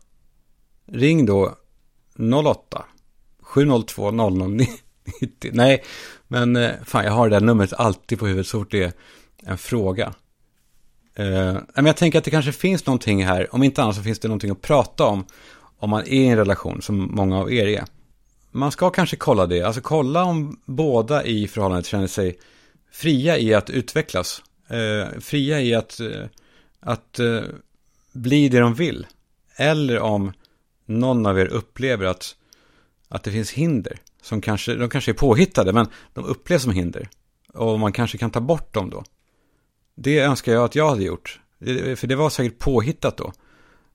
Ring 0.91 1.25
då 1.25 1.57
08 2.45 2.85
702 3.41 4.11
0090. 4.11 4.67
Nej, 5.51 5.83
men 6.27 6.55
eh, 6.55 6.71
fan 6.85 7.05
jag 7.05 7.11
har 7.11 7.29
det 7.29 7.35
där 7.35 7.45
numret 7.45 7.73
alltid 7.73 8.19
på 8.19 8.27
huvudet 8.27 8.47
så 8.47 8.59
fort 8.59 8.71
det 8.71 8.83
är 8.83 8.93
en 9.45 9.57
fråga. 9.57 10.13
Uh, 11.19 11.57
men 11.75 11.85
jag 11.85 11.97
tänker 11.97 12.17
att 12.17 12.25
det 12.25 12.31
kanske 12.31 12.51
finns 12.51 12.85
någonting 12.85 13.25
här, 13.25 13.55
om 13.55 13.63
inte 13.63 13.83
annat 13.83 13.95
så 13.95 14.03
finns 14.03 14.19
det 14.19 14.27
någonting 14.27 14.51
att 14.51 14.61
prata 14.61 15.05
om 15.05 15.25
om 15.83 15.89
man 15.89 16.01
är 16.01 16.07
i 16.07 16.27
en 16.27 16.37
relation 16.37 16.81
som 16.81 17.15
många 17.15 17.39
av 17.39 17.53
er 17.53 17.67
är. 17.67 17.85
Man 18.51 18.71
ska 18.71 18.89
kanske 18.89 19.15
kolla 19.15 19.45
det, 19.45 19.61
alltså 19.61 19.81
kolla 19.81 20.23
om 20.23 20.59
båda 20.65 21.25
i 21.25 21.47
förhållandet 21.47 21.85
känner 21.85 22.07
sig 22.07 22.39
fria 22.91 23.37
i 23.37 23.53
att 23.53 23.69
utvecklas. 23.69 24.43
Eh, 24.67 25.19
fria 25.19 25.61
i 25.61 25.75
att, 25.75 25.99
eh, 25.99 26.25
att 26.79 27.19
eh, 27.19 27.41
bli 28.11 28.49
det 28.49 28.59
de 28.59 28.73
vill. 28.73 29.07
Eller 29.55 29.99
om 29.99 30.33
någon 30.85 31.25
av 31.25 31.39
er 31.39 31.45
upplever 31.45 32.05
att, 32.05 32.35
att 33.07 33.23
det 33.23 33.31
finns 33.31 33.51
hinder. 33.51 33.99
Som 34.21 34.41
kanske, 34.41 34.75
de 34.75 34.89
kanske 34.89 35.11
är 35.11 35.15
påhittade, 35.15 35.73
men 35.73 35.87
de 36.13 36.25
upplevs 36.25 36.63
som 36.63 36.71
hinder. 36.71 37.09
Och 37.53 37.79
man 37.79 37.91
kanske 37.91 38.17
kan 38.17 38.31
ta 38.31 38.39
bort 38.39 38.73
dem 38.73 38.89
då. 38.89 39.03
Det 39.95 40.19
önskar 40.19 40.53
jag 40.53 40.63
att 40.63 40.75
jag 40.75 40.89
hade 40.89 41.03
gjort. 41.03 41.39
För 41.95 42.07
det 42.07 42.15
var 42.15 42.29
säkert 42.29 42.59
påhittat 42.59 43.17
då. 43.17 43.33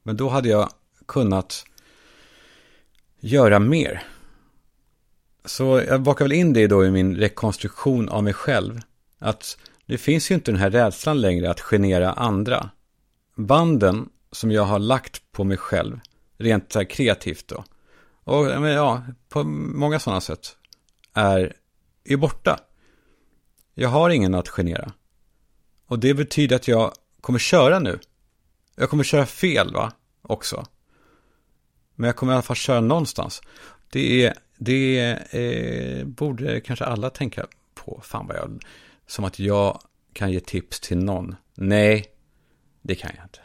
Men 0.03 0.17
då 0.17 0.29
hade 0.29 0.49
jag 0.49 0.71
kunnat 1.07 1.65
göra 3.21 3.59
mer. 3.59 4.03
Så 5.45 5.83
jag 5.89 6.03
bakar 6.03 6.25
väl 6.25 6.33
in 6.33 6.53
det 6.53 6.67
då 6.67 6.85
i 6.85 6.91
min 6.91 7.17
rekonstruktion 7.17 8.09
av 8.09 8.25
mig 8.25 8.33
själv. 8.33 8.81
Att 9.19 9.59
det 9.87 9.99
finns 9.99 10.31
ju 10.31 10.35
inte 10.35 10.51
den 10.51 10.61
här 10.61 10.71
rädslan 10.71 11.21
längre 11.21 11.51
att 11.51 11.61
genera 11.61 12.13
andra. 12.13 12.71
Banden 13.35 14.09
som 14.33 14.51
jag 14.51 14.63
har 14.63 14.79
lagt 14.79 15.33
på 15.33 15.45
mig 15.45 15.57
själv, 15.57 16.01
rent 16.39 16.73
så 16.73 16.79
här 16.79 16.87
kreativt 16.87 17.49
då. 17.49 17.65
Och 18.25 18.47
ja, 18.47 19.03
på 19.29 19.45
många 19.45 19.99
sådana 19.99 20.21
sätt 20.21 20.57
är, 21.15 21.57
är 22.05 22.17
borta. 22.17 22.61
Jag 23.75 23.89
har 23.89 24.11
ingen 24.11 24.35
att 24.35 24.49
genera. 24.49 24.93
Och 25.87 25.99
det 25.99 26.15
betyder 26.15 26.57
att 26.57 26.69
jag 26.69 26.93
kommer 27.21 27.39
köra 27.39 27.79
nu. 27.79 27.99
Jag 28.75 28.91
kommer 28.91 29.05
köra 29.05 29.27
fel 29.27 29.73
va, 29.73 29.93
också. 30.23 30.67
Men 31.99 32.07
jag 32.07 32.17
kommer 32.17 32.33
i 32.33 32.37
alla 32.37 32.43
fall 32.43 32.57
köra 32.57 32.81
någonstans. 32.81 33.43
Det 33.93 34.25
är, 34.25 34.35
det 34.59 35.11
eh, 35.31 36.05
borde 36.05 36.61
kanske 36.61 36.85
alla 36.85 37.11
tänka 37.11 37.47
på. 37.75 38.01
Fan 38.05 38.27
vad 38.27 38.37
jag 38.37 38.63
som 39.07 39.25
att 39.25 39.39
jag 39.39 39.81
kan 40.13 40.33
ge 40.33 40.41
tips 40.41 40.81
till 40.81 40.99
någon. 40.99 41.37
Nej, 41.55 42.05
det 42.83 42.95
kan 42.95 43.11
jag 43.17 43.25
inte. 43.25 43.39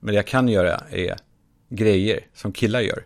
Men 0.00 0.12
det 0.12 0.16
jag 0.16 0.26
kan 0.26 0.48
göra 0.48 0.82
är 0.90 1.16
grejer 1.68 2.26
som 2.34 2.52
killar 2.52 2.80
gör. 2.80 3.04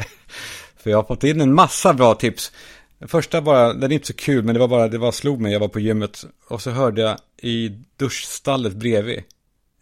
För 0.76 0.90
jag 0.90 0.98
har 0.98 1.04
fått 1.04 1.24
in 1.24 1.40
en 1.40 1.54
massa 1.54 1.94
bra 1.94 2.14
tips. 2.14 2.52
Den 2.98 3.08
första 3.08 3.42
bara, 3.42 3.74
den 3.74 3.90
är 3.90 3.94
inte 3.94 4.06
så 4.06 4.14
kul, 4.14 4.44
men 4.44 4.54
det 4.54 4.60
var 4.60 4.68
bara, 4.68 4.88
det 4.88 4.98
var 4.98 5.12
slog 5.12 5.40
mig, 5.40 5.52
jag 5.52 5.60
var 5.60 5.68
på 5.68 5.80
gymmet 5.80 6.24
och 6.48 6.62
så 6.62 6.70
hörde 6.70 7.02
jag 7.02 7.18
i 7.36 7.68
duschstallet 7.96 8.72
bredvid 8.72 9.22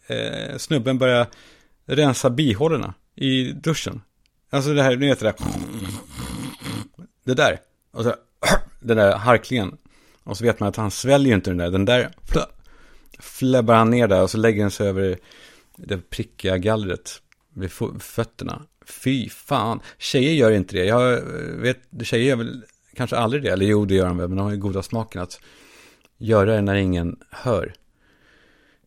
eh, 0.06 0.56
snubben 0.56 0.98
börja 0.98 1.26
rensa 1.86 2.30
bihålorna 2.30 2.94
i 3.14 3.52
duschen. 3.52 4.00
Alltså 4.50 4.74
det 4.74 4.82
här, 4.82 4.96
ni 4.96 5.08
vet 5.08 5.20
det 5.20 5.26
där. 5.26 5.34
Det 7.24 7.34
där. 7.34 7.60
Och 7.90 8.04
så 8.04 8.14
den 8.80 8.96
där 8.96 9.16
harklingen. 9.16 9.76
Och 10.24 10.36
så 10.36 10.44
vet 10.44 10.60
man 10.60 10.68
att 10.68 10.76
han 10.76 10.90
sväljer 10.90 11.34
inte 11.34 11.50
den 11.50 11.58
där. 11.58 11.70
Den 11.70 11.84
där 11.84 12.10
fläbbar 13.18 13.74
han 13.74 13.90
ner 13.90 14.08
där 14.08 14.22
och 14.22 14.30
så 14.30 14.38
lägger 14.38 14.62
den 14.62 14.70
sig 14.70 14.88
över 14.88 15.18
det 15.76 16.10
prickiga 16.10 16.58
gallret 16.58 17.22
vid 17.54 17.70
fötterna. 18.00 18.62
Fy 18.86 19.28
fan. 19.28 19.80
Tjejer 19.98 20.32
gör 20.32 20.50
inte 20.50 20.76
det. 20.76 20.84
Jag 20.84 21.12
eh, 21.12 21.22
vet, 21.56 21.78
tjejer 22.02 22.28
gör 22.28 22.36
väl 22.36 22.64
kanske 22.94 23.16
aldrig 23.16 23.42
det. 23.42 23.48
Eller 23.50 23.66
jo, 23.66 23.84
det 23.84 23.94
gör 23.94 24.06
de 24.06 24.18
väl. 24.18 24.28
Men 24.28 24.36
de 24.36 24.42
har 24.42 24.50
ju 24.50 24.56
goda 24.56 24.82
smaken 24.82 25.22
att 25.22 25.40
göra 26.18 26.54
det 26.54 26.60
när 26.60 26.74
ingen 26.74 27.16
hör. 27.30 27.74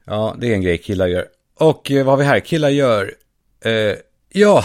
Ja, 0.05 0.35
det 0.39 0.47
är 0.47 0.53
en 0.53 0.61
grej 0.61 0.77
killar 0.77 1.07
gör. 1.07 1.27
Och 1.55 1.91
eh, 1.91 2.05
vad 2.05 2.13
har 2.13 2.17
vi 2.17 2.23
här? 2.23 2.39
Killar 2.39 2.69
gör... 2.69 3.13
Eh, 3.61 3.95
ja, 4.29 4.63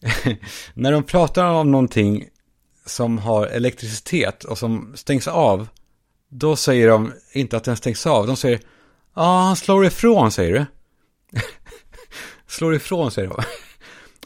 när 0.74 0.92
de 0.92 1.02
pratar 1.02 1.44
om 1.44 1.70
någonting 1.70 2.28
som 2.86 3.18
har 3.18 3.46
elektricitet 3.46 4.44
och 4.44 4.58
som 4.58 4.92
stängs 4.96 5.28
av, 5.28 5.68
då 6.28 6.56
säger 6.56 6.88
de 6.88 7.12
inte 7.32 7.56
att 7.56 7.64
den 7.64 7.76
stängs 7.76 8.06
av. 8.06 8.26
De 8.26 8.36
säger, 8.36 8.58
ja, 8.58 9.22
ah, 9.22 9.42
han 9.42 9.56
slår 9.56 9.86
ifrån, 9.86 10.32
säger 10.32 10.52
du. 10.52 10.66
slår 12.46 12.74
ifrån, 12.74 13.10
säger 13.10 13.28
de. 13.28 13.42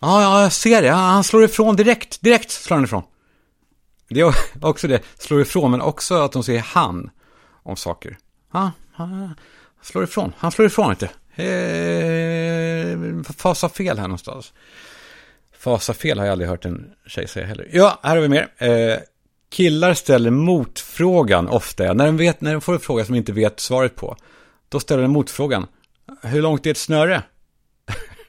Ja, 0.02 0.22
ja, 0.22 0.42
jag 0.42 0.52
ser 0.52 0.83
det. 0.83 0.90
Han 0.90 1.24
slår 1.24 1.44
ifrån 1.44 1.76
direkt. 1.76 2.20
Direkt 2.20 2.50
slår 2.50 2.76
han 2.76 2.85
ifrån. 2.85 3.02
Det 4.09 4.20
är 4.20 4.35
också 4.62 4.88
det. 4.88 5.02
Slår 5.18 5.40
ifrån, 5.40 5.70
men 5.70 5.80
också 5.80 6.14
att 6.14 6.33
de 6.33 6.44
säger 6.44 6.61
han 6.61 7.11
om 7.62 7.76
saker. 7.76 8.18
Ja, 8.52 8.70
han 8.92 9.35
slår 9.83 10.04
ifrån. 10.04 10.33
Han 10.38 10.52
slår 10.52 10.66
ifrån 10.66 10.90
inte. 10.90 11.11
Eh, 11.42 12.98
fasa 13.37 13.68
fel 13.68 13.98
här 13.98 14.09
någonstans. 14.09 14.52
Fasa 15.61 15.94
fel 15.94 16.18
har 16.18 16.27
jag 16.27 16.33
aldrig 16.33 16.51
hört 16.51 16.64
en 16.64 16.92
tjej 17.07 17.29
säga 17.29 17.46
heller. 17.46 17.68
Ja, 17.73 18.01
här 18.03 18.16
har 18.16 18.23
vi 18.23 18.29
mer. 18.29 18.49
Eh, 18.59 18.99
killar 19.51 19.94
ställer 19.94 20.31
motfrågan 20.31 21.49
ofta. 21.49 21.92
När 21.92 22.07
de, 22.07 22.16
vet, 22.16 22.40
när 22.40 22.53
de 22.53 22.61
får 22.61 22.73
en 22.73 22.81
fråga 22.81 23.05
som 23.05 23.14
de 23.14 23.18
inte 23.18 23.33
vet 23.33 23.61
svaret 23.61 23.96
på. 23.96 24.16
Då 24.68 24.81
ställer 24.81 25.03
de 25.03 25.11
motfrågan. 25.11 25.66
Hur 26.23 26.42
långt 26.42 26.66
är 26.66 26.71
ett 26.71 26.77
snöre? 26.77 27.23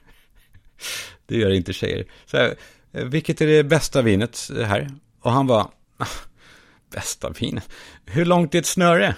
det 1.26 1.36
gör 1.36 1.50
inte 1.50 1.72
tjejer. 1.72 2.06
Så 2.26 2.36
här, 2.36 2.54
vilket 2.90 3.40
är 3.40 3.46
det 3.46 3.64
bästa 3.64 4.02
vinet 4.02 4.50
här? 4.64 4.90
Och 5.20 5.32
han 5.32 5.46
var 5.46 5.70
bästa 6.90 7.30
vinet. 7.30 7.68
Hur 8.06 8.24
långt 8.24 8.54
är 8.54 8.58
ett 8.58 8.66
snöre? 8.66 9.16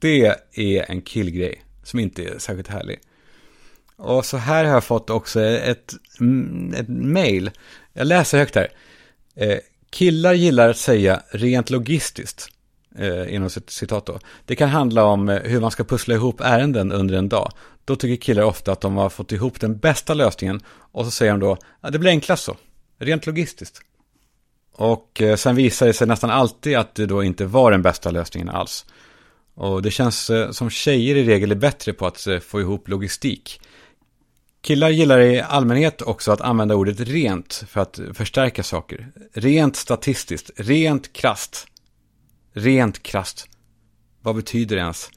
Det 0.00 0.36
är 0.52 0.90
en 0.90 1.02
killgrej 1.02 1.64
som 1.82 1.98
inte 1.98 2.24
är 2.24 2.38
särskilt 2.38 2.68
härlig. 2.68 3.00
Och 4.02 4.26
så 4.26 4.36
här 4.36 4.64
har 4.64 4.72
jag 4.72 4.84
fått 4.84 5.10
också 5.10 5.40
ett, 5.40 5.94
mm, 6.20 6.74
ett 6.74 6.88
mail. 6.88 7.50
Jag 7.92 8.06
läser 8.06 8.38
högt 8.38 8.54
här. 8.54 8.68
Eh, 9.34 9.58
killar 9.90 10.32
gillar 10.32 10.68
att 10.68 10.76
säga 10.76 11.22
rent 11.30 11.70
logistiskt. 11.70 12.48
Eh, 12.98 13.34
inom 13.34 13.50
citat 13.50 14.06
då. 14.06 14.18
Det 14.46 14.56
kan 14.56 14.68
handla 14.68 15.04
om 15.04 15.28
eh, 15.28 15.42
hur 15.42 15.60
man 15.60 15.70
ska 15.70 15.84
pussla 15.84 16.14
ihop 16.14 16.40
ärenden 16.40 16.92
under 16.92 17.14
en 17.14 17.28
dag. 17.28 17.52
Då 17.84 17.96
tycker 17.96 18.22
killar 18.22 18.42
ofta 18.42 18.72
att 18.72 18.80
de 18.80 18.96
har 18.96 19.10
fått 19.10 19.32
ihop 19.32 19.60
den 19.60 19.78
bästa 19.78 20.14
lösningen. 20.14 20.60
Och 20.68 21.04
så 21.04 21.10
säger 21.10 21.32
de 21.32 21.40
då, 21.40 21.56
ja, 21.80 21.90
det 21.90 21.98
blir 21.98 22.10
enklast 22.10 22.44
så. 22.44 22.56
Rent 22.98 23.26
logistiskt. 23.26 23.80
Och 24.72 25.22
eh, 25.22 25.36
sen 25.36 25.56
visar 25.56 25.86
det 25.86 25.92
sig 25.92 26.06
nästan 26.06 26.30
alltid 26.30 26.76
att 26.76 26.94
det 26.94 27.06
då 27.06 27.22
inte 27.22 27.44
var 27.44 27.70
den 27.70 27.82
bästa 27.82 28.10
lösningen 28.10 28.48
alls. 28.48 28.86
Och 29.54 29.82
det 29.82 29.90
känns 29.90 30.30
eh, 30.30 30.50
som 30.50 30.70
tjejer 30.70 31.16
i 31.16 31.24
regel 31.24 31.50
är 31.50 31.56
bättre 31.56 31.92
på 31.92 32.06
att 32.06 32.26
eh, 32.26 32.38
få 32.38 32.60
ihop 32.60 32.88
logistik 32.88 33.60
killar 34.62 34.90
gillar 34.90 35.20
i 35.20 35.40
allmänhet 35.40 36.02
också 36.02 36.32
att 36.32 36.40
använda 36.40 36.74
ordet 36.74 37.00
rent 37.00 37.64
för 37.68 37.80
att 37.80 38.00
förstärka 38.14 38.62
saker. 38.62 39.08
Rent 39.32 39.76
statistiskt, 39.76 40.50
rent 40.56 41.12
krast. 41.12 41.66
Rent 42.52 43.02
krast. 43.02 43.48
Vad 44.20 44.36
betyder 44.36 44.76
det 44.76 44.82
ens? 44.82 45.10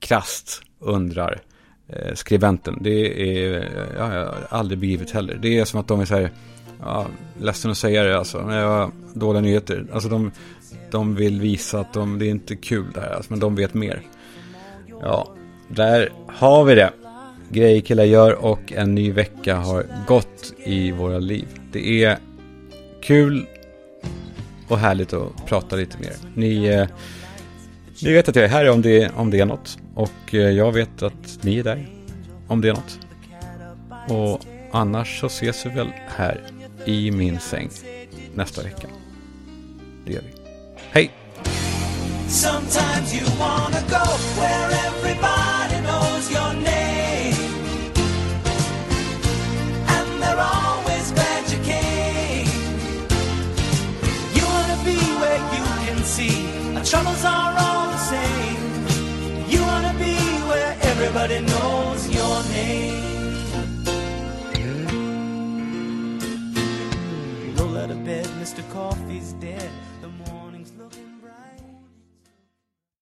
Krast, 0.00 0.62
undrar 0.78 1.40
eh, 1.88 2.14
skribenten. 2.14 2.78
Det 2.80 3.22
är, 3.22 3.68
ja, 3.98 4.14
jag 4.14 4.26
har 4.26 4.46
aldrig 4.50 4.78
begripit 4.78 5.10
heller. 5.10 5.38
Det 5.42 5.58
är 5.58 5.64
som 5.64 5.80
att 5.80 5.88
de 5.88 6.00
är 6.00 6.04
så 6.04 6.14
här, 6.14 6.30
ja, 6.80 7.06
ledsen 7.40 7.70
att 7.70 7.78
säga 7.78 8.04
det 8.04 8.18
alltså, 8.18 8.42
men 8.42 8.56
jag 8.56 8.68
har 8.68 8.90
dåliga 9.14 9.40
nyheter. 9.40 9.86
Alltså 9.92 10.08
de, 10.08 10.32
de 10.90 11.14
vill 11.14 11.40
visa 11.40 11.80
att 11.80 11.92
de, 11.92 12.18
det 12.18 12.26
är 12.26 12.30
inte 12.30 12.56
kul 12.56 12.86
det 12.94 13.00
här, 13.00 13.10
alltså, 13.10 13.32
men 13.32 13.40
de 13.40 13.54
vet 13.54 13.74
mer. 13.74 14.02
Ja, 15.00 15.34
där 15.68 16.12
har 16.28 16.64
vi 16.64 16.74
det. 16.74 16.92
Grejer 17.52 17.80
killar 17.80 18.04
gör 18.04 18.32
och 18.32 18.72
en 18.72 18.94
ny 18.94 19.12
vecka 19.12 19.56
har 19.56 19.86
gått 20.06 20.52
i 20.64 20.90
våra 20.90 21.18
liv. 21.18 21.46
Det 21.72 22.04
är 22.04 22.18
kul 23.02 23.46
och 24.68 24.78
härligt 24.78 25.12
att 25.12 25.46
prata 25.46 25.76
lite 25.76 25.98
mer. 25.98 26.12
Ni, 26.34 26.64
eh, 26.64 26.88
ni 28.02 28.12
vet 28.12 28.28
att 28.28 28.36
jag 28.36 28.44
är 28.44 28.48
här 28.48 28.70
om 28.70 28.82
det, 28.82 29.10
om 29.16 29.30
det 29.30 29.40
är 29.40 29.46
något. 29.46 29.78
Och 29.94 30.34
eh, 30.34 30.40
jag 30.40 30.72
vet 30.72 31.02
att 31.02 31.38
ni 31.40 31.58
är 31.58 31.64
där 31.64 31.88
om 32.48 32.60
det 32.60 32.68
är 32.68 32.72
något. 32.72 32.98
Och 34.08 34.40
annars 34.72 35.20
så 35.20 35.26
ses 35.26 35.66
vi 35.66 35.70
väl 35.70 35.92
här 36.16 36.40
i 36.84 37.10
min 37.10 37.40
säng 37.40 37.70
nästa 38.34 38.62
vecka. 38.62 38.88
Det 40.06 40.12
gör 40.12 40.22
vi. 40.22 40.32
Hej! 40.90 41.10
Sometimes 42.28 43.14
you 43.14 43.24
wanna 43.38 43.80
go 43.88 44.40
where 44.40 44.70
everybody 44.86 45.39